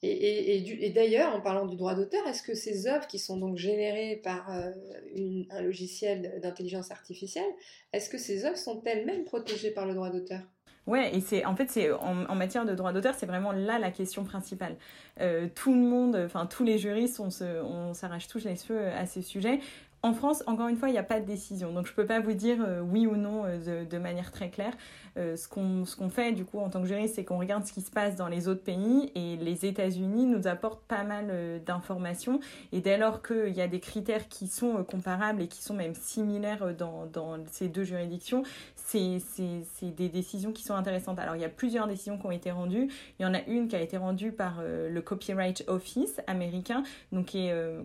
Et, 0.07 0.91
d'ailleurs, 0.91 1.35
en 1.35 1.41
parlant 1.41 1.67
du 1.67 1.77
droit 1.77 1.95
d'auteur, 1.95 2.27
est-ce 2.27 2.43
que 2.43 2.55
ces 2.55 2.87
œuvres 2.87 3.07
qui 3.07 3.19
sont 3.19 3.39
donc 3.39 3.57
générées 3.57 4.21
par 4.23 4.51
euh, 4.51 4.71
un 5.51 5.63
logiciel 5.63 6.41
d'intelligence 6.43 6.91
artificielle, 6.91 7.51
est-ce 7.93 8.11
que 8.11 8.19
ces 8.19 8.45
œuvres 8.45 8.59
sont 8.59 8.83
elles-mêmes 8.85 9.25
protégées 9.25 9.71
par 9.71 9.87
le 9.87 9.95
droit 9.95 10.11
d'auteur? 10.11 10.41
Ouais, 10.87 11.17
et 11.17 11.21
c'est 11.23 11.47
en 11.47 11.57
fait 11.57 11.71
c'est 11.71 11.91
en, 11.93 12.35
matière 12.35 12.67
de 12.67 12.75
droit 12.75 12.93
d'auteur, 12.93 13.15
c'est 13.15 13.25
vraiment 13.25 13.53
là 13.53 13.79
la 13.79 13.91
question 13.91 14.23
principale. 14.23 14.77
Euh, 15.19 15.49
tout 15.55 15.73
le 15.73 15.81
monde, 15.81 16.15
enfin 16.27 16.45
tous 16.45 16.63
les 16.63 16.77
juristes, 16.77 17.21
on 17.21 17.31
on 17.65 17.95
s'arrache 17.95 18.29
tous 18.29 18.45
les 18.45 18.55
cheveux 18.55 18.89
à 18.89 19.07
ce 19.07 19.23
sujet. 19.23 19.61
En 20.05 20.13
France, 20.13 20.45
encore 20.47 20.69
une 20.69 20.77
fois, 20.77 20.91
il 20.91 20.93
n'y 20.93 20.99
a 20.99 21.03
pas 21.03 21.19
de 21.19 21.25
décision. 21.25 21.73
Donc, 21.73 21.87
je 21.87 21.93
ne 21.93 21.97
peux 21.97 22.05
pas 22.05 22.21
vous 22.21 22.35
dire 22.35 22.59
euh, 22.61 22.83
oui 22.83 23.07
ou 23.07 23.17
non 23.17 23.45
euh, 23.47 23.87
de, 23.87 23.97
manière 23.97 24.33
très 24.33 24.51
claire. 24.51 24.75
Euh, 25.17 25.35
ce 25.35 25.49
qu'on 25.49 26.11
fait, 26.11 26.33
du 26.33 26.45
coup, 26.45 26.59
en 26.59 26.69
tant 26.69 26.83
que 26.83 26.87
juriste, 26.87 27.15
c'est 27.15 27.25
qu'on 27.25 27.39
regarde 27.39 27.65
ce 27.65 27.73
qui 27.73 27.81
se 27.81 27.91
passe 27.91 28.15
dans 28.15 28.29
les 28.29 28.47
autres 28.47 28.63
pays. 28.63 29.11
Et 29.15 29.39
les 29.39 29.65
États-Unis 29.65 30.27
nous 30.27 30.47
apportent 30.47 30.85
pas 30.85 31.05
mal 31.05 31.63
d'informations. 31.65 32.39
Et 32.73 32.83
dès 32.83 32.99
lors 32.99 33.23
qu'il 33.23 33.55
y 33.55 33.63
a 33.63 33.67
des 33.67 33.81
critères 33.81 34.29
qui 34.29 34.47
sont 34.47 34.85
comparables 34.85 35.41
et 35.41 35.49
qui 35.49 35.63
sont 35.63 35.73
même 35.73 35.95
similaires 35.95 36.75
dans, 36.77 37.39
ces 37.51 37.69
deux 37.69 37.85
juridictions, 37.85 38.43
c'est 38.75 39.23
des 39.81 40.11
décisions 40.11 40.53
qui 40.53 40.65
sont 40.65 40.75
intéressantes. 40.75 41.19
Alors, 41.19 41.35
il 41.35 41.41
y 41.41 41.47
a 41.47 41.49
plusieurs 41.49 41.87
décisions 41.87 42.19
qui 42.19 42.27
ont 42.27 42.31
été 42.31 42.51
rendues. 42.51 42.91
Il 43.19 43.23
y 43.23 43.27
en 43.27 43.33
a 43.33 43.41
une 43.47 43.69
qui 43.69 43.77
a 43.77 43.81
été 43.81 43.97
rendue 43.97 44.33
par 44.33 44.61
le 44.63 45.01
Copyright 45.01 45.65
Office 45.67 46.21
américain. 46.27 46.83
Donc, 47.11 47.35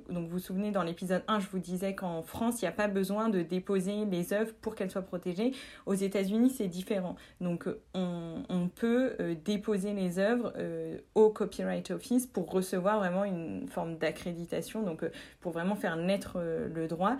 donc 0.10 0.26
vous 0.26 0.32
vous 0.32 0.40
souvenez, 0.40 0.72
dans 0.72 0.84
l'épisode 0.84 1.24
1, 1.30 1.40
je 1.40 1.48
vous 1.48 1.60
disais 1.60 1.96
qu'en 1.96 2.09
en 2.10 2.24
France, 2.24 2.62
il 2.62 2.66
n'y 2.66 2.70
a 2.70 2.74
pas 2.74 2.88
besoin 2.88 3.30
de 3.30 3.42
déposer 3.42 4.06
les 4.06 4.34
œuvres 4.34 4.54
pour 4.62 4.76
qu'elles 4.76 4.92
soient 4.92 5.02
protégées. 5.02 5.54
Aux 5.86 5.94
États-Unis, 5.94 6.50
c'est 6.50 6.68
différent. 6.68 7.16
Donc, 7.42 7.68
on, 7.94 8.70
peut 8.76 9.16
euh, 9.20 9.36
déposer 9.44 9.94
les 9.94 10.20
œuvres 10.20 10.54
euh, 10.58 11.00
au 11.16 11.30
Copyright 11.30 11.90
Office 11.92 12.28
pour 12.28 12.52
recevoir 12.52 13.00
vraiment 13.00 13.24
une 13.26 13.68
forme 13.68 13.98
d'accréditation, 13.98 14.84
donc 14.84 15.04
euh, 15.04 15.10
pour 15.40 15.52
vraiment 15.52 15.76
faire 15.76 15.96
naître 15.98 16.38
le 16.40 16.88
droit. 16.88 17.18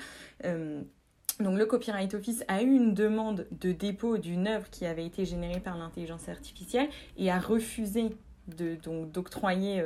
Donc 1.40 1.58
le 1.58 1.66
Copyright 1.66 2.14
Office 2.14 2.44
a 2.48 2.62
eu 2.62 2.68
une 2.68 2.94
demande 2.94 3.48
de 3.52 3.72
dépôt 3.72 4.18
d'une 4.18 4.48
œuvre 4.48 4.70
qui 4.70 4.86
avait 4.86 5.06
été 5.06 5.26
générée 5.26 5.60
par 5.60 5.78
l'intelligence 5.78 6.28
artificielle 6.28 6.90
et 7.18 7.32
a 7.32 7.40
refusé 7.40 8.10
d'octroyer 8.48 9.84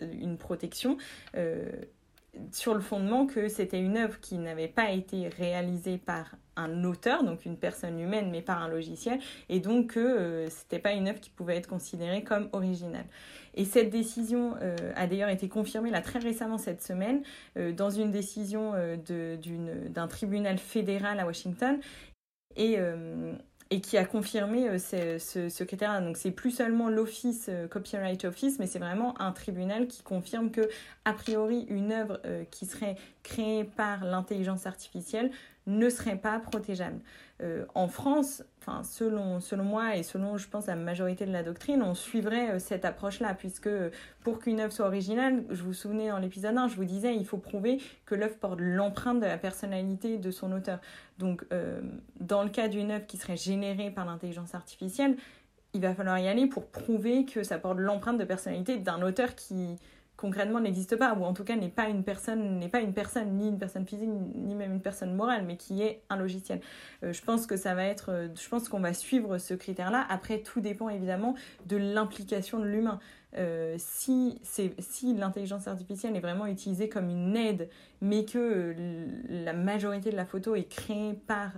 une 0.00 0.38
protection 0.38 0.96
sur 2.52 2.74
le 2.74 2.80
fondement 2.80 3.26
que 3.26 3.48
c'était 3.48 3.80
une 3.80 3.96
œuvre 3.96 4.20
qui 4.20 4.38
n'avait 4.38 4.68
pas 4.68 4.90
été 4.90 5.28
réalisée 5.28 5.98
par 5.98 6.36
un 6.56 6.84
auteur, 6.84 7.22
donc 7.22 7.44
une 7.44 7.56
personne 7.56 8.00
humaine, 8.00 8.30
mais 8.30 8.42
par 8.42 8.62
un 8.62 8.68
logiciel, 8.68 9.20
et 9.48 9.60
donc 9.60 9.92
que 9.94 10.00
euh, 10.00 10.48
c'était 10.48 10.78
pas 10.78 10.92
une 10.92 11.08
œuvre 11.08 11.20
qui 11.20 11.30
pouvait 11.30 11.56
être 11.56 11.68
considérée 11.68 12.22
comme 12.22 12.48
originale. 12.52 13.04
Et 13.54 13.64
cette 13.64 13.90
décision 13.90 14.54
euh, 14.62 14.76
a 14.96 15.06
d'ailleurs 15.06 15.28
été 15.28 15.48
confirmée 15.48 15.90
là 15.90 16.00
très 16.00 16.18
récemment 16.18 16.58
cette 16.58 16.82
semaine 16.82 17.22
euh, 17.56 17.72
dans 17.72 17.90
une 17.90 18.10
décision 18.10 18.72
d'un 19.06 20.08
tribunal 20.08 20.58
fédéral 20.58 21.20
à 21.20 21.26
Washington. 21.26 21.78
Et 23.70 23.80
qui 23.80 23.96
a 23.96 24.04
confirmé 24.04 24.68
euh, 24.68 24.78
ce, 24.78 25.18
ce, 25.18 25.48
ce, 25.48 25.64
critère. 25.64 26.00
Donc 26.00 26.16
c'est 26.16 26.30
plus 26.30 26.50
seulement 26.50 26.88
l'office 26.88 27.46
euh, 27.48 27.66
Copyright 27.66 28.24
Office, 28.24 28.58
mais 28.58 28.66
c'est 28.66 28.78
vraiment 28.78 29.20
un 29.20 29.32
tribunal 29.32 29.86
qui 29.88 30.02
confirme 30.02 30.50
que 30.50 30.68
a 31.04 31.12
priori 31.12 31.66
une 31.68 31.92
œuvre 31.92 32.20
euh, 32.24 32.44
qui 32.50 32.66
serait 32.66 32.96
créée 33.26 33.64
par 33.64 34.04
l'intelligence 34.04 34.66
artificielle 34.66 35.30
ne 35.66 35.90
serait 35.90 36.16
pas 36.16 36.38
protégeable. 36.38 37.00
Euh, 37.42 37.66
en 37.74 37.88
France, 37.88 38.44
enfin, 38.60 38.84
selon, 38.84 39.40
selon 39.40 39.64
moi 39.64 39.96
et 39.96 40.04
selon, 40.04 40.38
je 40.38 40.48
pense, 40.48 40.66
la 40.66 40.76
majorité 40.76 41.26
de 41.26 41.32
la 41.32 41.42
doctrine, 41.42 41.82
on 41.82 41.94
suivrait 41.94 42.52
euh, 42.52 42.58
cette 42.60 42.84
approche-là, 42.84 43.34
puisque 43.34 43.68
pour 44.22 44.38
qu'une 44.38 44.60
œuvre 44.60 44.72
soit 44.72 44.86
originale, 44.86 45.44
je 45.50 45.62
vous 45.64 45.74
souvenez 45.74 46.08
dans 46.08 46.18
l'épisode 46.18 46.56
1, 46.56 46.68
je 46.68 46.76
vous 46.76 46.84
disais, 46.84 47.16
il 47.16 47.26
faut 47.26 47.36
prouver 47.36 47.78
que 48.04 48.14
l'œuvre 48.14 48.36
porte 48.36 48.60
l'empreinte 48.60 49.18
de 49.18 49.26
la 49.26 49.38
personnalité 49.38 50.18
de 50.18 50.30
son 50.30 50.52
auteur. 50.52 50.78
Donc, 51.18 51.44
euh, 51.52 51.80
dans 52.20 52.44
le 52.44 52.48
cas 52.48 52.68
d'une 52.68 52.92
œuvre 52.92 53.06
qui 53.06 53.16
serait 53.16 53.36
générée 53.36 53.90
par 53.90 54.06
l'intelligence 54.06 54.54
artificielle, 54.54 55.16
il 55.74 55.80
va 55.82 55.94
falloir 55.94 56.18
y 56.18 56.28
aller 56.28 56.46
pour 56.46 56.66
prouver 56.66 57.24
que 57.24 57.42
ça 57.42 57.58
porte 57.58 57.78
l'empreinte 57.78 58.18
de 58.18 58.24
personnalité 58.24 58.78
d'un 58.78 59.02
auteur 59.02 59.34
qui, 59.34 59.76
concrètement 60.16 60.60
n'existe 60.60 60.96
pas, 60.96 61.14
ou 61.14 61.24
en 61.24 61.32
tout 61.32 61.44
cas 61.44 61.56
n'est 61.56 61.68
pas 61.68 61.88
une 61.88 62.02
personne, 62.02 62.58
n'est 62.58 62.68
pas 62.68 62.80
une 62.80 62.92
personne, 62.92 63.36
ni 63.36 63.48
une 63.48 63.58
personne 63.58 63.86
physique, 63.86 64.08
ni 64.08 64.54
même 64.54 64.72
une 64.72 64.80
personne 64.80 65.14
morale, 65.14 65.44
mais 65.46 65.56
qui 65.56 65.82
est 65.82 66.02
un 66.10 66.16
logiciel. 66.16 66.60
Euh, 67.02 67.12
je 67.12 67.22
pense 67.22 67.46
que 67.46 67.56
ça 67.56 67.74
va 67.74 67.84
être, 67.84 68.10
euh, 68.10 68.28
je 68.34 68.48
pense 68.48 68.68
qu'on 68.68 68.80
va 68.80 68.94
suivre 68.94 69.38
ce 69.38 69.54
critère-là. 69.54 70.06
Après, 70.08 70.40
tout 70.40 70.60
dépend 70.60 70.88
évidemment 70.88 71.34
de 71.66 71.76
l'implication 71.76 72.58
de 72.58 72.66
l'humain. 72.66 72.98
Euh, 73.34 73.74
si, 73.78 74.40
si 74.42 75.14
l'intelligence 75.14 75.68
artificielle 75.68 76.16
est 76.16 76.20
vraiment 76.20 76.46
utilisée 76.46 76.88
comme 76.88 77.10
une 77.10 77.36
aide, 77.36 77.68
mais 78.00 78.24
que 78.24 78.74
la 79.28 79.52
majorité 79.52 80.10
de 80.10 80.16
la 80.16 80.24
photo 80.24 80.54
est 80.54 80.68
créée 80.68 81.14
par 81.14 81.52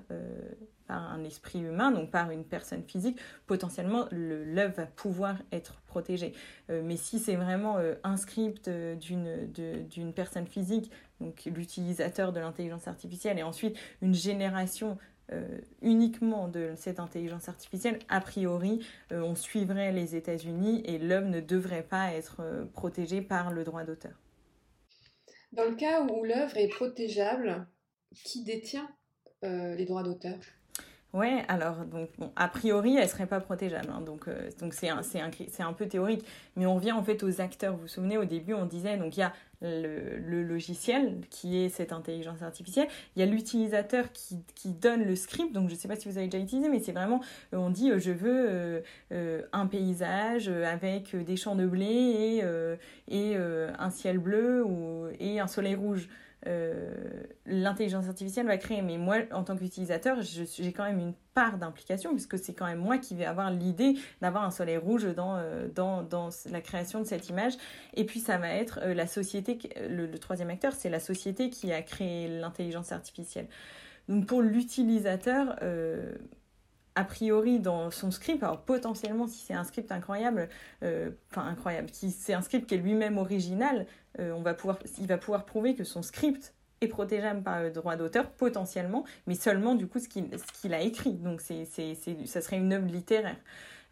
par 0.88 1.12
un 1.12 1.22
esprit 1.22 1.60
humain, 1.60 1.92
donc 1.92 2.10
par 2.10 2.30
une 2.32 2.44
personne 2.44 2.82
physique, 2.82 3.20
potentiellement 3.46 4.06
l'œuvre 4.10 4.74
va 4.74 4.86
pouvoir 4.86 5.36
être 5.52 5.80
protégée. 5.86 6.32
Euh, 6.70 6.82
mais 6.84 6.96
si 6.96 7.18
c'est 7.20 7.36
vraiment 7.36 7.76
euh, 7.76 7.94
un 8.02 8.16
script 8.16 8.66
euh, 8.66 8.96
d'une 8.96 10.12
personne 10.14 10.46
physique, 10.46 10.90
donc 11.20 11.44
l'utilisateur 11.54 12.32
de 12.32 12.40
l'intelligence 12.40 12.88
artificielle, 12.88 13.38
et 13.38 13.42
ensuite 13.42 13.76
une 14.02 14.14
génération 14.14 14.98
uniquement 15.82 16.48
de 16.48 16.72
cette 16.76 17.00
intelligence 17.00 17.48
artificielle, 17.48 17.98
a 18.08 18.20
priori, 18.20 18.86
on 19.10 19.34
suivrait 19.34 19.92
les 19.92 20.16
États-Unis 20.16 20.82
et 20.86 20.98
l'œuvre 20.98 21.28
ne 21.28 21.40
devrait 21.40 21.82
pas 21.82 22.12
être 22.12 22.66
protégée 22.72 23.20
par 23.20 23.52
le 23.52 23.64
droit 23.64 23.84
d'auteur. 23.84 24.18
Dans 25.52 25.64
le 25.64 25.76
cas 25.76 26.02
où 26.02 26.24
l'œuvre 26.24 26.56
est 26.56 26.68
protégeable, 26.68 27.66
qui 28.24 28.42
détient 28.44 28.88
les 29.42 29.84
droits 29.84 30.02
d'auteur? 30.02 30.38
Ouais, 31.14 31.42
alors, 31.48 31.86
donc, 31.86 32.10
bon, 32.18 32.30
a 32.36 32.48
priori, 32.48 32.96
elle 32.96 33.08
serait 33.08 33.26
pas 33.26 33.40
protégeable. 33.40 33.88
Hein, 33.90 34.02
donc, 34.02 34.28
euh, 34.28 34.50
donc 34.60 34.74
c'est 34.74 34.90
un, 34.90 34.98
un, 35.00 35.66
un, 35.66 35.72
peu 35.72 35.86
théorique. 35.86 36.22
Mais 36.54 36.66
on 36.66 36.76
vient 36.76 36.96
en 36.96 37.02
fait 37.02 37.22
aux 37.22 37.40
acteurs. 37.40 37.74
Vous 37.74 37.82
vous 37.82 37.88
souvenez, 37.88 38.18
au 38.18 38.26
début, 38.26 38.52
on 38.52 38.66
disait, 38.66 38.98
donc 38.98 39.16
il 39.16 39.20
y 39.20 39.22
a 39.22 39.32
le, 39.62 40.42
logiciel 40.42 41.20
qui 41.30 41.56
est 41.64 41.70
cette 41.70 41.92
intelligence 41.94 42.42
artificielle. 42.42 42.88
Il 43.16 43.20
y 43.20 43.22
a 43.22 43.26
l'utilisateur 43.26 44.12
qui, 44.12 44.36
qui, 44.54 44.68
donne 44.68 45.02
le 45.02 45.16
script. 45.16 45.50
Donc, 45.54 45.70
je 45.70 45.74
sais 45.74 45.88
pas 45.88 45.96
si 45.96 46.10
vous 46.10 46.18
avez 46.18 46.28
déjà 46.28 46.44
utilisé, 46.44 46.68
mais 46.68 46.80
c'est 46.80 46.92
vraiment, 46.92 47.22
euh, 47.54 47.56
on 47.56 47.70
dit, 47.70 47.90
euh, 47.90 47.98
je 47.98 48.10
veux 48.10 48.82
un 49.52 49.66
paysage 49.66 50.48
avec 50.48 51.16
des 51.16 51.36
champs 51.36 51.54
de 51.54 51.66
blé 51.66 51.86
et, 51.86 52.44
et 53.08 53.36
un 53.36 53.90
ciel 53.90 54.18
bleu 54.18 54.62
ou, 54.62 55.06
et 55.18 55.40
un 55.40 55.46
soleil 55.46 55.74
rouge. 55.74 56.08
Euh, 56.46 56.94
l'intelligence 57.46 58.06
artificielle 58.06 58.46
va 58.46 58.56
créer. 58.58 58.82
Mais 58.82 58.96
moi, 58.96 59.16
en 59.32 59.42
tant 59.42 59.56
qu'utilisateur, 59.56 60.18
j'ai 60.22 60.72
quand 60.72 60.84
même 60.84 61.00
une 61.00 61.14
part 61.34 61.58
d'implication, 61.58 62.12
puisque 62.12 62.38
c'est 62.38 62.54
quand 62.54 62.66
même 62.66 62.78
moi 62.78 62.98
qui 62.98 63.14
vais 63.14 63.24
avoir 63.24 63.50
l'idée 63.50 63.94
d'avoir 64.20 64.44
un 64.44 64.50
soleil 64.50 64.76
rouge 64.76 65.04
dans, 65.14 65.36
euh, 65.36 65.68
dans, 65.74 66.02
dans, 66.02 66.30
la 66.50 66.60
création 66.60 67.00
de 67.00 67.04
cette 67.04 67.28
image. 67.28 67.54
Et 67.94 68.04
puis, 68.04 68.20
ça 68.20 68.38
va 68.38 68.50
être 68.50 68.80
euh, 68.82 68.94
la 68.94 69.06
société, 69.06 69.58
le, 69.88 70.08
troisième 70.18 70.50
acteur, 70.50 70.72
c'est 70.74 70.90
la 70.90 71.00
société 71.00 71.50
qui 71.50 71.72
a 71.72 71.82
créé 71.82 72.28
l'intelligence 72.28 72.92
artificielle. 72.92 73.48
Donc, 74.08 74.26
pour 74.26 74.40
l'utilisateur, 74.40 75.58
a 76.94 77.04
priori 77.04 77.60
dans 77.60 77.90
son 77.90 78.10
script, 78.10 78.42
alors 78.42 78.62
potentiellement 78.62 79.26
si 79.26 79.44
c'est 79.44 79.52
un 79.52 79.64
script 79.64 79.92
incroyable, 79.92 80.48
enfin 80.80 81.46
incroyable, 81.46 81.88
si 81.92 82.10
c'est 82.10 82.32
un 82.32 82.40
script 82.40 82.66
qui 82.66 82.74
est 82.74 82.78
lui-même 82.78 83.18
original, 83.18 83.86
on 84.18 84.42
va 84.42 84.54
pouvoir, 84.54 84.78
il 84.98 85.06
va 85.06 85.18
pouvoir 85.18 85.44
prouver 85.44 85.74
que 85.74 85.84
son 85.84 86.02
script 86.02 86.54
est 86.80 86.88
protégeable 86.88 87.42
par 87.42 87.62
le 87.62 87.70
droit 87.70 87.96
d'auteur 87.96 88.30
potentiellement, 88.30 89.04
mais 89.26 89.34
seulement 89.34 89.74
du 89.74 89.86
coup 89.86 89.98
ce 89.98 90.08
qu'il 90.08 90.74
a 90.74 90.80
écrit. 90.80 91.14
Donc 91.14 91.40
c'est, 91.40 91.64
ça 91.64 92.40
serait 92.40 92.56
une 92.56 92.72
œuvre 92.72 92.86
littéraire. 92.86 93.36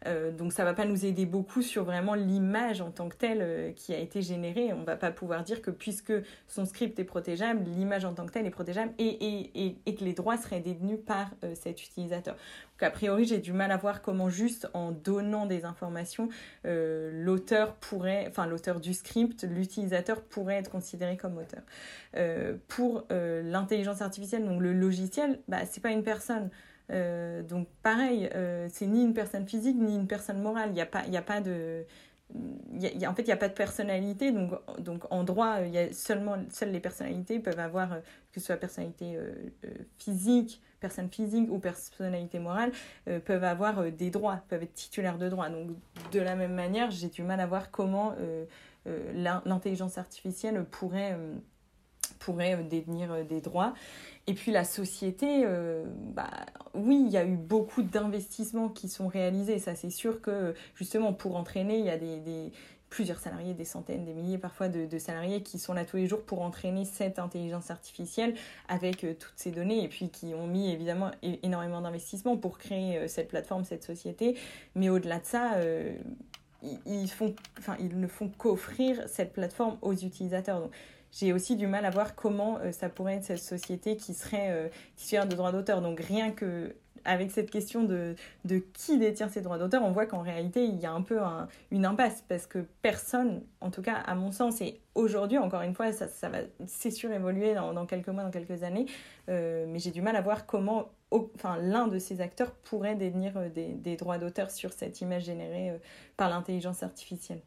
Euh, 0.05 0.31
donc 0.31 0.53
ça 0.53 0.63
va 0.63 0.73
pas 0.73 0.85
nous 0.85 1.05
aider 1.05 1.25
beaucoup 1.25 1.63
sur 1.63 1.83
vraiment 1.83 2.13
l'image 2.13 2.81
en 2.81 2.91
tant 2.91 3.09
que 3.09 3.15
telle 3.15 3.39
euh, 3.41 3.71
qui 3.71 3.93
a 3.93 3.97
été 3.97 4.21
générée. 4.21 4.71
On 4.71 4.83
va 4.83 4.95
pas 4.95 5.11
pouvoir 5.11 5.43
dire 5.43 5.61
que 5.61 5.71
puisque 5.71 6.13
son 6.47 6.65
script 6.65 6.99
est 6.99 7.03
protégeable, 7.03 7.63
l'image 7.65 8.05
en 8.05 8.13
tant 8.13 8.25
que 8.27 8.31
telle 8.31 8.45
est 8.45 8.51
protégeable 8.51 8.93
et, 8.99 9.07
et, 9.07 9.77
et, 9.85 9.95
que 9.95 10.03
les 10.03 10.13
droits 10.13 10.37
seraient 10.37 10.59
détenus 10.59 10.99
par 11.03 11.31
euh, 11.43 11.53
cet 11.55 11.83
utilisateur. 11.83 12.35
Donc 12.35 12.83
a 12.83 12.91
priori 12.91 13.25
j'ai 13.25 13.39
du 13.39 13.53
mal 13.53 13.71
à 13.71 13.77
voir 13.77 14.03
comment 14.03 14.29
juste 14.29 14.69
en 14.75 14.91
donnant 14.91 15.47
des 15.47 15.65
informations, 15.65 16.29
l'auteur 16.63 17.73
pourrait, 17.75 18.25
enfin 18.29 18.45
l'auteur 18.45 18.79
du 18.79 18.93
script, 18.93 19.43
l'utilisateur 19.49 20.21
pourrait 20.21 20.57
être 20.57 20.69
considéré 20.69 21.17
comme 21.17 21.39
auteur. 21.39 21.63
pour 22.67 23.07
l'intelligence 23.09 24.03
artificielle, 24.03 24.45
donc 24.45 24.61
le 24.61 24.73
logiciel, 24.73 25.39
bah, 25.47 25.65
c'est 25.65 25.81
pas 25.81 25.89
une 25.89 26.03
personne. 26.03 26.51
Euh, 26.91 27.43
donc 27.43 27.67
pareil, 27.83 28.29
euh, 28.35 28.67
c'est 28.71 28.87
ni 28.87 29.03
une 29.03 29.13
personne 29.13 29.47
physique 29.47 29.75
ni 29.77 29.95
une 29.95 30.07
personne 30.07 30.41
morale. 30.41 30.69
Il 30.69 30.73
n'y 30.73 30.81
a 30.81 31.19
a 31.19 31.21
pas 31.21 31.41
de, 31.41 31.85
en 32.33 33.13
fait, 33.13 33.21
il 33.21 33.25
n'y 33.25 33.31
a 33.31 33.37
pas 33.37 33.49
de 33.49 33.53
personnalité. 33.53 34.31
Donc, 34.31 34.51
donc 34.79 35.03
en 35.11 35.23
droit, 35.23 35.59
il 35.61 35.73
y 35.73 35.77
a 35.77 35.91
seulement, 35.93 36.37
seules 36.49 36.71
les 36.71 36.79
personnalités 36.79 37.39
peuvent 37.39 37.59
avoir, 37.59 37.93
euh, 37.93 37.99
que 38.31 38.39
ce 38.39 38.47
soit 38.47 38.57
personnalité 38.57 39.17
physique, 39.97 40.61
personne 40.79 41.09
physique 41.09 41.49
ou 41.51 41.57
personnalité 41.59 42.39
morale, 42.39 42.71
peuvent 43.25 43.43
avoir 43.43 43.91
des 43.91 44.11
droits, 44.11 44.41
peuvent 44.47 44.61
être 44.63 44.75
titulaires 44.75 45.17
de 45.17 45.27
droits. 45.27 45.49
Donc 45.49 45.71
de 46.11 46.19
la 46.19 46.35
même 46.35 46.53
manière, 46.53 46.91
j'ai 46.91 47.09
du 47.09 47.23
mal 47.23 47.39
à 47.39 47.47
voir 47.47 47.71
comment 47.71 48.13
l'intelligence 48.85 49.97
artificielle 49.97 50.63
pourrait 50.65 51.17
pourrait 52.19 52.63
détenir 52.63 53.25
des 53.25 53.41
droits. 53.41 53.73
Et 54.27 54.33
puis 54.33 54.51
la 54.51 54.65
société, 54.65 55.43
euh, 55.45 55.85
bah, 56.13 56.29
oui, 56.73 57.01
il 57.05 57.11
y 57.11 57.17
a 57.17 57.25
eu 57.25 57.37
beaucoup 57.37 57.81
d'investissements 57.81 58.67
qui 58.67 58.89
sont 58.89 59.07
réalisés. 59.07 59.57
Ça, 59.57 59.73
c'est 59.73 59.89
sûr 59.89 60.21
que 60.21 60.53
justement, 60.75 61.13
pour 61.13 61.37
entraîner, 61.37 61.79
il 61.79 61.85
y 61.85 61.89
a 61.89 61.97
des, 61.97 62.51
plusieurs 62.89 63.19
salariés, 63.19 63.53
des 63.53 63.63
centaines, 63.63 64.03
des 64.03 64.13
milliers 64.13 64.37
parfois 64.37 64.67
de, 64.67 64.97
salariés 64.97 65.43
qui 65.43 65.59
sont 65.59 65.73
là 65.73 65.85
tous 65.85 65.95
les 65.95 66.07
jours 66.07 66.23
pour 66.23 66.41
entraîner 66.41 66.83
cette 66.83 67.19
intelligence 67.19 67.71
artificielle 67.71 68.35
avec 68.67 69.05
euh, 69.05 69.13
toutes 69.13 69.37
ces 69.37 69.51
données 69.51 69.83
et 69.85 69.87
puis 69.87 70.09
qui 70.09 70.33
ont 70.33 70.47
mis 70.47 70.71
évidemment 70.71 71.11
énormément 71.21 71.79
d'investissements 71.79 72.35
pour 72.35 72.57
créer 72.57 72.97
euh, 72.97 73.07
cette 73.07 73.29
plateforme, 73.29 73.63
cette 73.63 73.83
société. 73.83 74.37
Mais 74.75 74.89
au-delà 74.89 75.19
de 75.19 75.25
ça, 75.25 75.55
ils, 76.63 76.79
ils, 76.85 77.09
font, 77.09 77.33
ils 77.79 77.97
ne 77.97 78.07
font 78.07 78.27
qu'offrir 78.27 79.07
cette 79.07 79.31
plateforme 79.31 79.77
aux 79.81 79.93
utilisateurs. 79.93 80.69
J'ai 81.11 81.33
aussi 81.33 81.55
du 81.55 81.67
mal 81.67 81.85
à 81.85 81.89
voir 81.89 82.15
comment 82.15 82.59
euh, 82.59 82.71
ça 82.71 82.89
pourrait 82.89 83.15
être 83.15 83.23
cette 83.23 83.39
société 83.39 83.95
qui 83.95 84.13
serait 84.13 84.49
euh, 84.49 84.67
titulaire 84.95 85.27
de 85.27 85.35
droits 85.35 85.51
d'auteur. 85.51 85.81
Donc 85.81 85.99
rien 85.99 86.31
que 86.31 86.75
avec 87.07 87.31
cette 87.31 87.49
question 87.49 87.83
de, 87.83 88.15
qui 88.73 88.99
détient 88.99 89.29
ces 89.29 89.41
droits 89.41 89.57
d'auteur, 89.57 89.81
on 89.83 89.91
voit 89.91 90.05
qu'en 90.05 90.21
réalité, 90.21 90.65
il 90.65 90.79
y 90.79 90.85
a 90.85 90.91
un 90.91 91.01
peu 91.01 91.19
une 91.71 91.85
impasse 91.85 92.23
parce 92.27 92.45
que 92.45 92.65
personne, 92.81 93.41
en 93.61 93.71
tout 93.71 93.81
cas 93.81 93.95
à 93.95 94.13
mon 94.13 94.31
sens, 94.31 94.61
et 94.61 94.79
aujourd'hui, 94.93 95.37
encore 95.37 95.61
une 95.61 95.73
fois, 95.73 95.91
ça, 95.93 96.29
va, 96.29 96.39
c'est 96.67 96.91
sûr, 96.91 97.11
évoluer 97.11 97.55
dans, 97.55 97.85
quelques 97.85 98.09
mois, 98.09 98.23
dans 98.23 98.31
quelques 98.31 98.63
années, 98.63 98.85
euh, 99.29 99.65
mais 99.67 99.79
j'ai 99.79 99.91
du 99.91 100.01
mal 100.01 100.15
à 100.15 100.21
voir 100.21 100.45
comment 100.45 100.89
enfin, 101.11 101.57
l'un 101.57 101.87
de 101.87 101.99
ces 101.99 102.19
acteurs 102.19 102.51
pourrait 102.51 102.95
détenir 102.95 103.37
euh, 103.37 103.49
des, 103.49 103.69
des 103.69 103.95
droits 103.95 104.17
d'auteur 104.17 104.51
sur 104.51 104.73
cette 104.73 104.99
image 104.99 105.23
générée 105.23 105.69
euh, 105.71 105.77
par 106.17 106.29
l'intelligence 106.29 106.83
artificielle. 106.83 107.39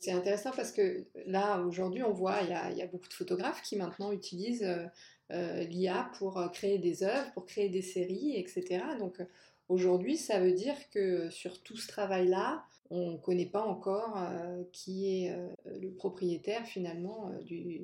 C'est 0.00 0.12
intéressant 0.12 0.50
parce 0.56 0.72
que 0.72 1.04
là, 1.26 1.60
aujourd'hui, 1.60 2.02
on 2.02 2.12
voit, 2.12 2.40
il 2.40 2.48
y 2.48 2.82
a, 2.82 2.86
beaucoup 2.86 3.08
de 3.08 3.12
photographes 3.12 3.62
qui 3.62 3.76
maintenant 3.76 4.12
utilisent 4.12 4.64
euh, 4.64 4.86
euh 5.30 5.62
l'IA 5.64 6.10
pour 6.18 6.38
euh, 6.38 6.48
créer 6.48 6.78
des 6.78 7.02
œuvres, 7.02 7.30
pour 7.34 7.44
créer 7.44 7.68
des 7.68 7.82
séries, 7.82 8.34
etc. 8.36 8.82
Donc 8.98 9.20
aujourd'hui, 9.68 10.16
ça 10.16 10.40
veut 10.40 10.52
dire 10.52 10.74
que 10.90 11.28
sur 11.28 11.62
tout 11.62 11.76
ce 11.76 11.86
travail-là, 11.86 12.64
on 12.88 13.12
ne 13.12 13.16
connaît 13.18 13.46
pas 13.46 13.62
encore 13.62 14.18
qui 14.72 15.22
est 15.22 15.36
le 15.80 15.92
propriétaire 15.92 16.66
finalement 16.66 17.30
du 17.44 17.80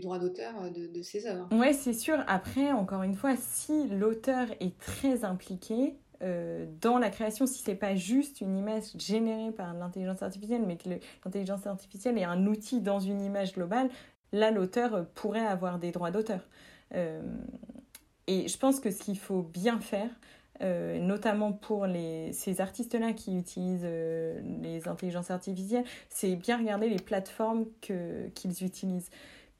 droit 0.00 0.18
d'auteur 0.18 0.70
de, 0.72 0.88
de, 0.88 1.02
ces 1.02 1.26
œuvres. 1.26 1.48
Ouais, 1.52 1.72
c'est 1.72 1.94
sûr. 1.94 2.22
Après, 2.26 2.72
encore 2.72 3.02
une 3.02 3.14
fois, 3.14 3.36
si 3.36 3.88
l'auteur 3.88 4.48
est 4.60 4.76
très 4.78 5.24
impliqué, 5.24 5.94
euh, 6.22 6.66
dans 6.80 6.98
la 6.98 7.10
création, 7.10 7.46
si 7.46 7.62
c'est 7.62 7.74
pas 7.74 7.94
juste 7.94 8.40
une 8.40 8.56
image 8.56 8.96
générée 8.98 9.52
par 9.52 9.74
l'intelligence 9.74 10.22
artificielle, 10.22 10.62
mais 10.66 10.76
que 10.76 10.88
l'intelligence 11.24 11.66
artificielle 11.66 12.18
est 12.18 12.24
un 12.24 12.46
outil 12.46 12.80
dans 12.80 13.00
une 13.00 13.20
image 13.20 13.54
globale, 13.54 13.88
là 14.32 14.50
l'auteur 14.50 15.06
pourrait 15.14 15.46
avoir 15.46 15.78
des 15.78 15.92
droits 15.92 16.10
d'auteur. 16.10 16.40
Euh, 16.94 17.22
et 18.26 18.48
je 18.48 18.58
pense 18.58 18.80
que 18.80 18.90
ce 18.90 19.02
qu'il 19.02 19.18
faut 19.18 19.42
bien 19.42 19.80
faire, 19.80 20.10
euh, 20.62 20.98
notamment 20.98 21.52
pour 21.52 21.86
ces 22.32 22.60
artistes-là 22.60 23.14
qui 23.14 23.36
utilisent 23.38 23.80
euh, 23.84 24.40
les 24.62 24.88
intelligences 24.88 25.30
artificielles, 25.30 25.84
c'est 26.10 26.36
bien 26.36 26.58
regarder 26.58 26.90
les 26.90 26.98
plateformes 26.98 27.64
qu'ils 27.80 28.64
utilisent 28.64 29.10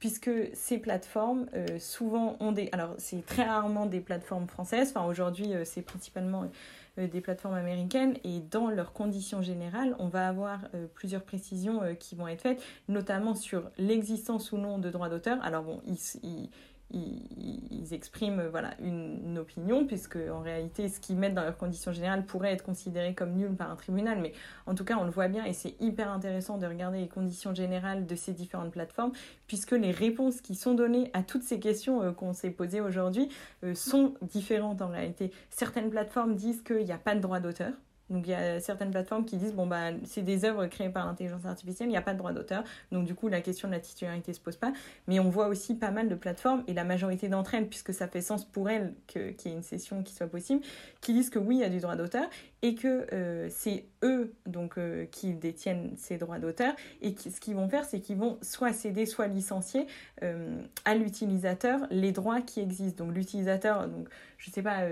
puisque 0.01 0.31
ces 0.55 0.79
plateformes 0.79 1.47
euh, 1.55 1.79
souvent 1.79 2.37
ont 2.41 2.53
des 2.53 2.71
alors 2.73 2.95
c'est 2.99 3.25
très 3.25 3.45
rarement 3.45 3.87
des 3.87 4.01
plateformes 4.01 4.49
françaises. 4.49 4.93
Enfin 4.95 5.07
aujourd'hui 5.07 5.53
euh, 5.53 5.65
c'est 5.65 5.83
principalement 5.83 6.51
euh, 6.99 7.07
des 7.07 7.21
plateformes 7.21 7.55
américaines. 7.55 8.17
Et 8.25 8.41
dans 8.41 8.69
leurs 8.69 8.93
conditions 8.93 9.43
générales 9.43 9.95
on 9.99 10.09
va 10.09 10.27
avoir 10.27 10.63
plusieurs 10.95 11.23
précisions 11.23 11.83
qui 11.99 12.17
vont 12.17 12.27
être 12.27 12.41
faites 12.41 12.63
notamment 12.89 13.35
sur 13.35 13.71
l'existence 13.79 14.51
ou 14.53 14.59
non 14.59 14.79
de 14.79 14.91
droits 14.91 15.11
d'auteur. 15.11 15.39
Alors 15.45 15.63
bon 15.63 15.81
ils, 15.87 16.49
ils, 16.93 17.93
expriment 17.93 18.47
voilà, 18.49 18.75
une, 18.81 19.21
une, 19.25 19.39
opinion, 19.39 19.85
puisque 19.85 20.17
en 20.17 20.41
réalité, 20.41 20.89
ce 20.89 21.01
qu'ils 21.01 21.17
mettent 21.17 21.35
dans 21.35 21.43
leurs 21.43 21.57
conditions 21.57 21.93
générales 21.93 22.25
pourrait 22.25 22.53
être 22.53 22.63
considéré 22.63 23.15
comme 23.15 23.33
nul 23.33 23.53
par 23.57 23.71
un 23.71 23.75
tribunal, 23.75 24.21
mais 24.21 24.33
en 24.67 24.77
tout 24.77 24.85
cas, 24.85 24.97
on 24.97 25.05
le 25.05 25.11
voit 25.11 25.27
bien 25.27 25.45
et 25.45 25.53
c'est 25.53 25.75
hyper 25.81 26.11
intéressant 26.11 26.57
de 26.57 26.67
regarder 26.67 27.01
les 27.01 27.09
conditions 27.09 27.53
générales 27.53 28.07
de 28.07 28.15
ces 28.15 28.33
différentes 28.33 28.71
plateformes, 28.71 29.13
puisque 29.49 29.73
les 29.73 29.91
réponses 29.91 30.41
qui 30.41 30.55
sont 30.55 30.75
données 30.75 31.11
à 31.15 31.25
toutes 31.25 31.43
ces 31.43 31.59
questions 31.59 32.15
qu'on 32.15 32.33
s'est 32.33 32.51
posées 32.51 32.81
aujourd'hui 32.81 33.29
sont 33.75 34.15
différentes 34.23 34.83
en 34.83 34.89
réalité. 34.89 35.33
Certaines 35.51 35.91
plateformes 35.91 36.37
disent 36.37 36.63
qu'il 36.63 36.85
n'y 36.85 36.93
a 36.93 36.99
pas 36.99 37.17
de 37.17 37.21
droit 37.21 37.41
d'auteur. 37.41 37.73
Donc 38.11 38.27
il 38.27 38.31
y 38.31 38.35
a 38.35 38.61
certaines 38.61 38.91
plateformes 38.91 39.25
qui 39.25 39.37
disent 39.37 39.55
bon 39.55 39.67
bah 39.67 39.93
c'est 40.05 40.23
des 40.23 40.45
œuvres 40.45 40.67
créées 40.67 40.91
par 40.91 41.07
l'intelligence 41.07 41.47
artificielle, 41.47 41.89
il 41.89 41.93
n'y 41.93 41.97
a 41.97 42.03
pas 42.03 42.13
de 42.13 42.19
droit 42.19 42.33
d'auteur. 42.33 42.65
Donc 42.91 43.05
du 43.07 43.15
coup 43.15 43.29
la 43.29 43.41
question 43.41 43.69
de 43.69 43.73
la 43.73 43.81
titularité 43.81 44.33
se 44.33 44.41
pose 44.41 44.57
pas. 44.57 44.73
Mais 45.07 45.21
on 45.21 45.31
voit 45.31 45.47
aussi 45.47 45.75
pas 45.75 45.91
mal 45.91 46.09
de 46.09 46.15
plateformes 46.15 46.65
et 46.67 46.75
la 46.75 46.85
majorité 46.85 47.29
d'entre 47.29 47.55
elles, 47.55 47.69
puisque 47.69 47.95
ça 47.95 48.09
fait 48.09 48.21
sens 48.21 48.45
pour 48.45 48.69
elles 48.69 48.95
qu'il 49.07 49.35
y 49.45 49.49
ait 49.49 49.53
une 49.53 49.63
session 49.63 50.03
qui 50.03 50.13
soit 50.13 50.27
possible, 50.27 50.63
qui 51.01 51.13
disent 51.13 51.31
que 51.31 51.39
oui 51.39 51.57
il 51.57 51.61
y 51.61 51.65
a 51.65 51.69
du 51.69 51.79
droit 51.79 51.97
d'auteur 51.97 52.29
et 52.63 52.75
que 52.75 53.07
euh, 53.13 53.49
c'est 53.51 53.87
eux 54.03 54.35
donc 54.47 54.77
euh, 54.77 55.07
qui 55.07 55.33
détiennent 55.33 55.95
ces 55.97 56.19
droits 56.19 56.39
d'auteur 56.39 56.75
et 57.01 57.15
ce 57.17 57.41
qu'ils 57.41 57.55
vont 57.55 57.69
faire 57.69 57.85
c'est 57.85 58.01
qu'ils 58.01 58.17
vont 58.17 58.39
soit 58.43 58.73
céder 58.73 59.07
soit 59.07 59.29
licencier 59.29 59.87
euh, 60.23 60.61
à 60.85 60.95
l'utilisateur 60.95 61.81
les 61.91 62.13
droits 62.13 62.41
qui 62.41 62.61
existent. 62.61 63.05
Donc 63.05 63.15
l'utilisateur 63.15 63.89
donc 63.89 64.09
je 64.39 64.51
sais 64.51 64.63
pas 64.63 64.85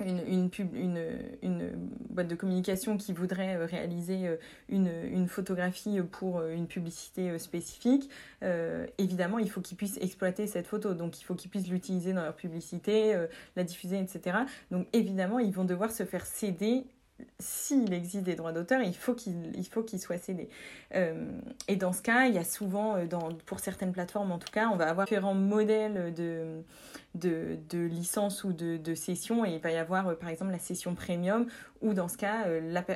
une, 0.00 0.50
une, 1.42 1.70
boîte 2.10 2.28
de 2.28 2.34
communication 2.34 2.96
qui 2.96 3.12
voudrait 3.12 3.56
euh, 3.56 3.66
réaliser 3.66 4.28
euh, 4.28 4.36
une, 4.68 4.90
une 5.10 5.28
photographie 5.28 6.00
pour 6.12 6.38
euh, 6.38 6.54
une 6.54 6.66
publicité 6.66 7.38
spécifique, 7.38 8.08
évidemment, 8.98 9.38
il 9.38 9.50
faut 9.50 9.60
qu'ils 9.60 9.76
puissent 9.76 9.98
exploiter 10.00 10.46
cette 10.46 10.66
photo. 10.66 10.94
Donc, 10.94 11.20
il 11.20 11.24
faut 11.24 11.34
qu'ils 11.34 11.50
puissent 11.50 11.68
l'utiliser 11.68 12.12
dans 12.12 12.22
leur 12.22 12.34
publicité, 12.34 13.14
la 13.56 13.64
diffuser, 13.64 13.98
etc. 13.98 14.38
Donc, 14.70 14.86
évidemment, 14.92 15.38
ils 15.38 15.52
vont 15.52 15.64
devoir 15.64 15.90
se 15.90 16.04
faire 16.04 16.24
céder 16.24 16.84
s'il 17.40 17.92
existe 17.92 18.24
des 18.24 18.34
droits 18.34 18.52
d'auteur, 18.52 18.80
il 18.80 18.94
faut 18.94 19.14
qu'il 19.14 19.52
qu'il 19.86 20.00
soit 20.00 20.18
cédé. 20.18 20.48
Euh, 20.94 21.30
et 21.68 21.76
dans 21.76 21.92
ce 21.92 22.02
cas, 22.02 22.26
il 22.26 22.34
y 22.34 22.38
a 22.38 22.44
souvent, 22.44 22.96
euh, 22.96 23.06
pour 23.46 23.60
certaines 23.60 23.92
plateformes 23.92 24.32
en 24.32 24.38
tout 24.38 24.50
cas, 24.52 24.68
on 24.72 24.76
va 24.76 24.88
avoir 24.88 25.06
différents 25.06 25.34
modèles 25.34 26.12
de, 26.14 26.62
licence 27.72 28.44
ou 28.44 28.52
de, 28.52 28.76
de 28.76 28.94
cession. 28.94 29.44
Et 29.44 29.54
il 29.54 29.60
va 29.60 29.70
y 29.70 29.76
avoir, 29.76 30.08
euh, 30.08 30.14
par 30.14 30.28
exemple, 30.28 30.52
la 30.52 30.58
cession 30.58 30.94
premium, 30.94 31.46
où 31.80 31.94
dans 31.94 32.08
ce 32.08 32.16
cas, 32.16 32.46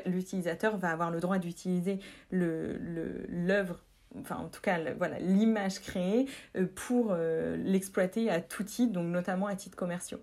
l'utilisateur 0.07 0.76
va 0.76 0.91
avoir 0.91 1.11
le 1.11 1.21
droit 1.21 1.38
d'utiliser 1.38 1.99
l'œuvre 2.31 3.83
enfin 4.21 4.37
en 4.37 4.49
tout 4.49 4.61
cas 4.61 4.78
voilà 4.97 5.19
l'image 5.19 5.81
créée 5.81 6.26
pour 6.75 7.14
l'exploiter 7.14 8.31
à 8.31 8.40
tout 8.40 8.64
titre 8.64 8.92
donc 8.92 9.07
notamment 9.07 9.47
à 9.47 9.57
titre 9.57 9.76
commercial 9.76 10.21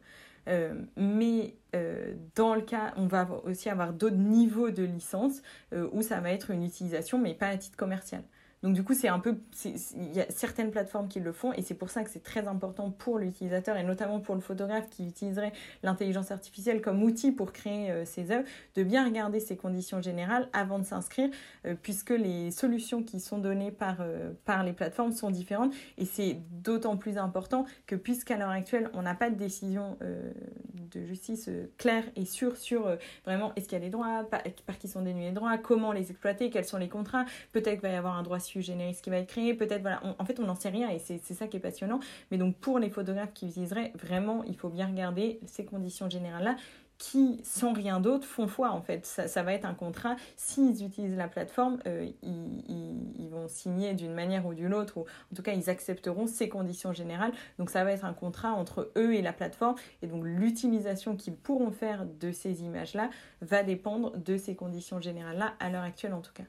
euh, 0.49 0.73
mais 0.97 1.55
euh, 1.75 2.13
dans 2.35 2.55
le 2.55 2.61
cas, 2.61 2.93
on 2.97 3.05
va 3.07 3.27
aussi 3.43 3.69
avoir 3.69 3.93
d'autres 3.93 4.15
niveaux 4.15 4.71
de 4.71 4.83
licence 4.83 5.41
euh, 5.73 5.87
où 5.91 6.01
ça 6.01 6.19
va 6.19 6.31
être 6.31 6.51
une 6.51 6.63
utilisation, 6.63 7.19
mais 7.19 7.33
pas 7.33 7.47
à 7.47 7.57
titre 7.57 7.77
commercial. 7.77 8.23
Donc 8.61 8.73
du 8.73 8.83
coup, 8.83 8.93
c'est 8.93 9.07
un 9.07 9.19
peu, 9.19 9.37
il 9.63 10.13
y 10.13 10.19
a 10.19 10.25
certaines 10.29 10.71
plateformes 10.71 11.07
qui 11.07 11.21
le 11.21 11.31
font 11.31 11.53
et 11.53 11.61
c'est 11.61 11.75
pour 11.75 11.89
ça 11.89 12.03
que 12.03 12.09
c'est 12.09 12.23
très 12.23 12.47
important 12.47 12.91
pour 12.91 13.17
l'utilisateur 13.17 13.77
et 13.77 13.83
notamment 13.83 14.19
pour 14.19 14.35
le 14.35 14.41
photographe 14.41 14.89
qui 14.89 15.07
utiliserait 15.07 15.53
l'intelligence 15.81 16.31
artificielle 16.31 16.81
comme 16.81 17.01
outil 17.01 17.31
pour 17.31 17.53
créer 17.53 17.89
euh, 17.89 18.03
ses 18.03 18.31
œuvres, 18.31 18.45
de 18.75 18.83
bien 18.83 19.05
regarder 19.05 19.39
ses 19.39 19.55
conditions 19.55 20.01
générales 20.01 20.49
avant 20.51 20.77
de 20.77 20.83
s'inscrire, 20.83 21.29
euh, 21.65 21.73
puisque 21.81 22.09
les 22.09 22.51
solutions 22.51 23.01
qui 23.01 23.21
sont 23.21 23.37
données 23.37 23.71
par, 23.71 23.97
euh, 24.01 24.31
par 24.43 24.63
les 24.63 24.73
plateformes 24.73 25.13
sont 25.13 25.31
différentes 25.31 25.73
et 25.97 26.05
c'est 26.05 26.37
d'autant 26.51 26.97
plus 26.97 27.17
important 27.17 27.65
que 27.87 27.95
puisqu'à 27.95 28.37
l'heure 28.37 28.49
actuelle, 28.49 28.89
on 28.93 29.03
n'a 29.03 29.15
pas 29.15 29.29
de 29.29 29.35
décision 29.35 29.97
de 29.99 31.05
justice 31.05 31.49
claire 31.77 32.03
et 32.15 32.25
sûre 32.25 32.57
sur 32.57 32.97
vraiment 33.25 33.53
est-ce 33.55 33.67
qu'il 33.67 33.77
y 33.77 33.81
a 33.81 33.83
des 33.83 33.89
droits, 33.89 34.27
par, 34.29 34.41
par 34.65 34.77
qui 34.77 34.87
sont 34.87 35.01
dénués 35.01 35.25
les 35.25 35.31
droits, 35.31 35.57
comment 35.57 35.91
les 35.91 36.11
exploiter, 36.11 36.49
quels 36.49 36.65
sont 36.65 36.77
les 36.77 36.89
contrats, 36.89 37.25
peut-être 37.51 37.79
qu'il 37.79 37.81
va 37.81 37.89
y 37.89 37.95
avoir 37.95 38.17
un 38.17 38.23
droit 38.23 38.39
générique 38.57 39.01
qui 39.01 39.09
va 39.09 39.17
être 39.17 39.27
créé, 39.27 39.53
peut-être, 39.53 39.81
voilà, 39.81 40.01
en 40.17 40.25
fait, 40.25 40.39
on 40.39 40.43
n'en 40.43 40.55
sait 40.55 40.69
rien 40.69 40.89
et 40.89 40.99
c'est 40.99 41.33
ça 41.33 41.47
qui 41.47 41.57
est 41.57 41.61
passionnant. 41.61 41.99
Mais 42.31 42.37
donc, 42.37 42.55
pour 42.57 42.79
les 42.79 42.89
photographes 42.89 43.33
qui 43.33 43.47
utiliseraient, 43.47 43.93
vraiment, 43.95 44.43
il 44.43 44.55
faut 44.55 44.69
bien 44.69 44.87
regarder 44.87 45.39
ces 45.45 45.65
conditions 45.65 46.09
générales-là 46.09 46.55
qui, 46.99 47.39
sans 47.43 47.71
rien 47.71 47.99
d'autre, 48.01 48.27
font 48.27 48.47
foi 48.47 48.71
en 48.71 48.81
fait. 48.81 49.05
Ça, 49.05 49.27
ça 49.27 49.41
va 49.41 49.53
être 49.53 49.65
un 49.65 49.73
contrat. 49.73 50.17
S'ils 50.35 50.85
utilisent 50.85 51.15
la 51.15 51.29
plateforme, 51.29 51.79
euh, 51.87 52.07
ils, 52.21 53.13
ils, 53.17 53.29
vont 53.29 53.47
signer 53.47 53.93
d'une 53.93 54.13
manière 54.13 54.45
ou 54.45 54.53
d'une 54.53 54.73
autre, 54.73 54.97
ou 54.97 55.01
en 55.01 55.35
tout 55.35 55.41
cas, 55.41 55.53
ils 55.53 55.69
accepteront 55.69 56.27
ces 56.27 56.49
conditions 56.49 56.91
générales. 56.91 57.31
Donc, 57.57 57.69
ça 57.69 57.83
va 57.83 57.93
être 57.93 58.05
un 58.05 58.13
contrat 58.13 58.51
entre 58.51 58.91
eux 58.97 59.15
et 59.15 59.21
la 59.21 59.33
plateforme. 59.33 59.75
Et 60.01 60.07
donc, 60.07 60.23
l'utilisation 60.25 61.15
qu'ils 61.15 61.35
pourront 61.35 61.71
faire 61.71 62.05
de 62.05 62.31
ces 62.31 62.63
images-là 62.63 63.09
va 63.41 63.63
dépendre 63.63 64.17
de 64.17 64.35
ces 64.35 64.55
conditions 64.55 64.99
générales-là, 64.99 65.53
à 65.59 65.69
l'heure 65.69 65.83
actuelle 65.83 66.13
en 66.13 66.21
tout 66.21 66.33
cas. 66.33 66.43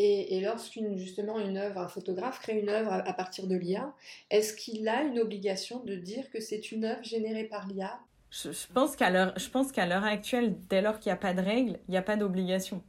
Et, 0.00 0.36
et 0.36 0.40
lorsqu'une 0.40 0.96
justement 0.96 1.40
une 1.40 1.56
œuvre, 1.56 1.80
un 1.80 1.88
photographe 1.88 2.38
crée 2.40 2.60
une 2.60 2.68
œuvre 2.68 2.92
à, 2.92 3.12
partir 3.12 3.48
de 3.48 3.56
l'IA, 3.56 3.92
est-ce 4.30 4.54
qu'il 4.54 4.88
a 4.88 5.02
une 5.02 5.18
obligation 5.18 5.82
de 5.82 5.96
dire 5.96 6.30
que 6.30 6.38
c'est 6.38 6.70
une 6.70 6.84
œuvre 6.84 7.02
générée 7.02 7.44
par 7.44 7.66
l'IA 7.66 7.98
je, 8.30 8.52
je, 8.52 8.66
pense 8.72 8.94
qu'à 8.94 9.10
l'heure, 9.10 9.32
je 9.36 9.48
pense 9.48 9.72
qu'à 9.72 9.86
l'heure 9.86 10.04
actuelle, 10.04 10.54
dès 10.68 10.82
lors 10.82 11.00
qu'il 11.00 11.10
n'y 11.10 11.14
a 11.14 11.20
pas 11.20 11.34
de 11.34 11.40
règles, 11.40 11.80
il 11.88 11.90
n'y 11.90 11.96
a 11.96 12.02
pas 12.02 12.16
d'obligation. 12.16 12.84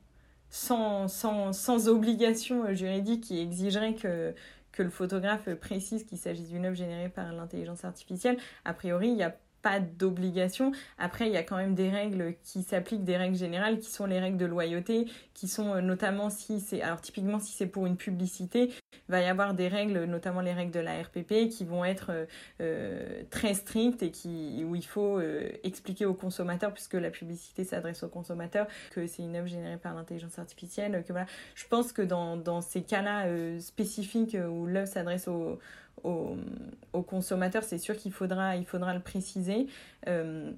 Sans, 0.51 1.07
sans, 1.07 1.51
sans 1.51 1.87
obligation 1.87 2.71
juridique 2.75 3.23
qui 3.23 3.39
exigerait 3.39 3.95
que, 3.95 4.35
que 4.71 4.83
le 4.83 4.91
photographe 4.91 5.49
précise 5.55 6.03
qu'il 6.03 6.19
s'agit 6.19 6.43
d'une 6.43 6.65
œuvre 6.65 6.75
générée 6.75 7.09
par 7.09 7.33
l'intelligence 7.33 7.85
artificielle, 7.85 8.37
a 8.65 8.73
priori, 8.75 9.07
il 9.07 9.15
n'y 9.15 9.23
a 9.23 9.35
pas 9.61 9.79
d'obligation. 9.79 10.71
Après, 10.97 11.27
il 11.27 11.33
y 11.33 11.37
a 11.37 11.43
quand 11.43 11.57
même 11.57 11.75
des 11.75 11.89
règles 11.89 12.35
qui 12.43 12.63
s'appliquent, 12.63 13.03
des 13.03 13.17
règles 13.17 13.35
générales 13.35 13.79
qui 13.79 13.89
sont 13.89 14.05
les 14.05 14.19
règles 14.19 14.37
de 14.37 14.45
loyauté, 14.45 15.05
qui 15.33 15.47
sont 15.47 15.73
euh, 15.73 15.81
notamment 15.81 16.29
si 16.29 16.59
c'est, 16.59 16.81
alors 16.81 17.01
typiquement 17.01 17.39
si 17.39 17.51
c'est 17.53 17.67
pour 17.67 17.85
une 17.85 17.97
publicité, 17.97 18.69
il 18.91 19.11
va 19.11 19.21
y 19.21 19.25
avoir 19.25 19.53
des 19.53 19.67
règles, 19.67 20.03
notamment 20.05 20.41
les 20.41 20.53
règles 20.53 20.71
de 20.71 20.79
la 20.79 21.01
RPP, 21.01 21.49
qui 21.49 21.65
vont 21.65 21.83
être 21.85 22.11
euh, 22.11 22.25
euh, 22.61 23.23
très 23.29 23.53
strictes 23.53 24.03
et 24.03 24.11
qui, 24.11 24.63
où 24.67 24.75
il 24.75 24.85
faut 24.85 25.19
expliquer 25.63 26.05
aux 26.05 26.13
consommateurs, 26.13 26.73
puisque 26.73 26.93
la 26.93 27.09
publicité 27.09 27.63
s'adresse 27.63 28.03
aux 28.03 28.09
consommateurs, 28.09 28.67
que 28.91 29.07
c'est 29.07 29.23
une 29.23 29.35
œuvre 29.35 29.47
générée 29.47 29.77
par 29.77 29.93
l'intelligence 29.93 30.39
artificielle, 30.39 31.03
que 31.05 31.11
voilà. 31.13 31.27
Je 31.55 31.65
pense 31.67 31.91
que 31.91 32.01
dans, 32.01 32.37
dans 32.37 32.61
ces 32.61 32.81
cas-là 32.81 33.25
spécifiques 33.59 34.35
où 34.35 34.65
l'œuvre 34.65 34.87
s'adresse 34.87 35.27
aux 35.27 35.59
aux, 36.03 37.01
consommateurs, 37.03 37.63
c'est 37.63 37.77
sûr 37.77 37.95
qu'il 37.95 38.11
faudra, 38.11 38.55
il 38.55 38.65
faudra 38.65 38.93
le 38.93 38.99
préciser. 38.99 39.67
Euh, 40.07 40.51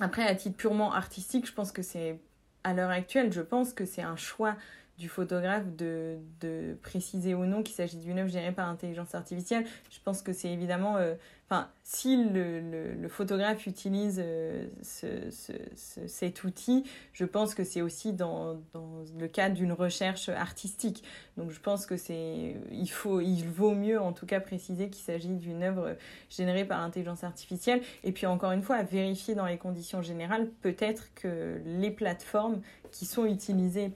après, 0.00 0.26
à 0.26 0.34
titre 0.34 0.56
purement 0.56 0.92
artistique, 0.92 1.46
je 1.46 1.52
pense 1.52 1.72
que 1.72 1.82
c'est, 1.82 2.18
à 2.64 2.74
l'heure 2.74 2.90
actuelle, 2.90 3.32
je 3.32 3.40
pense 3.40 3.72
que 3.72 3.84
c'est 3.84 4.02
un 4.02 4.16
choix 4.16 4.56
du 4.98 5.08
photographe 5.08 5.66
de, 5.76 6.18
de 6.40 6.76
préciser 6.82 7.34
ou 7.34 7.44
non 7.44 7.62
qu'il 7.62 7.74
s'agit 7.74 7.96
d'une 7.96 8.18
œuvre 8.18 8.30
gérée 8.30 8.52
par 8.52 8.68
intelligence 8.68 9.14
artificielle. 9.14 9.64
Je 9.90 9.98
pense 10.04 10.22
que 10.22 10.32
c'est 10.32 10.50
évidemment... 10.50 10.96
Euh, 10.96 11.14
enfin, 11.48 11.68
si 11.82 12.24
le, 12.24 12.60
le, 12.94 13.08
photographe 13.08 13.66
utilise 13.66 14.20
euh, 14.22 14.66
ce, 14.82 15.30
ce, 15.30 15.52
ce, 15.74 16.06
cet 16.06 16.44
outil, 16.44 16.84
je 17.12 17.24
pense 17.24 17.54
que 17.54 17.64
c'est 17.64 17.82
aussi 17.82 18.12
dans, 18.12 18.60
dans 18.72 19.02
le 19.18 19.28
cadre 19.28 19.54
d'une 19.54 19.72
recherche 19.72 20.28
artistique. 20.28 21.02
Donc 21.36 21.50
je 21.50 21.60
pense 21.60 21.86
que 21.86 21.96
c'est... 21.96 22.56
Il, 22.70 22.88
il 23.22 23.48
vaut 23.48 23.74
mieux 23.74 24.00
en 24.00 24.12
tout 24.12 24.26
cas 24.26 24.40
préciser 24.40 24.88
qu'il 24.88 25.04
s'agit 25.04 25.36
d'une 25.36 25.62
œuvre 25.62 25.96
générée 26.30 26.64
par 26.64 26.80
intelligence 26.80 27.24
artificielle. 27.24 27.82
Et 28.04 28.12
puis 28.12 28.26
encore 28.26 28.52
une 28.52 28.62
fois, 28.62 28.76
à 28.76 28.82
vérifier 28.82 29.34
dans 29.34 29.46
les 29.46 29.58
conditions 29.58 30.02
générales, 30.02 30.48
peut-être 30.60 31.12
que 31.14 31.60
les 31.64 31.90
plateformes 31.90 32.60
qui 32.92 33.06
sont 33.06 33.24
utilisées 33.24 33.90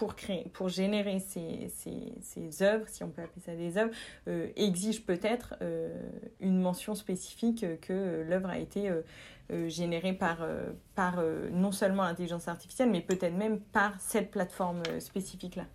pour, 0.00 0.16
créer, 0.16 0.44
pour 0.54 0.70
générer 0.70 1.20
ces, 1.20 1.70
ces, 2.22 2.62
œuvres, 2.62 2.86
si 2.88 3.04
on 3.04 3.10
peut 3.10 3.20
appeler 3.20 3.42
ça 3.44 3.54
des 3.54 3.76
œuvres, 3.76 3.92
euh, 4.28 4.48
exige 4.56 5.04
peut-être 5.04 5.56
euh, 5.60 5.94
une 6.40 6.58
mention 6.58 6.94
spécifique 6.94 7.66
que 7.82 8.24
l'œuvre 8.26 8.48
a 8.48 8.56
été 8.56 8.88
euh, 8.88 9.68
générée 9.68 10.14
par, 10.14 10.38
par 10.94 11.22
non 11.52 11.70
seulement 11.70 12.04
l'intelligence 12.04 12.48
artificielle, 12.48 12.88
mais 12.88 13.02
peut-être 13.02 13.34
même 13.34 13.60
par 13.60 14.00
cette 14.00 14.30
plateforme 14.30 14.82
spécifique-là. 15.00 15.66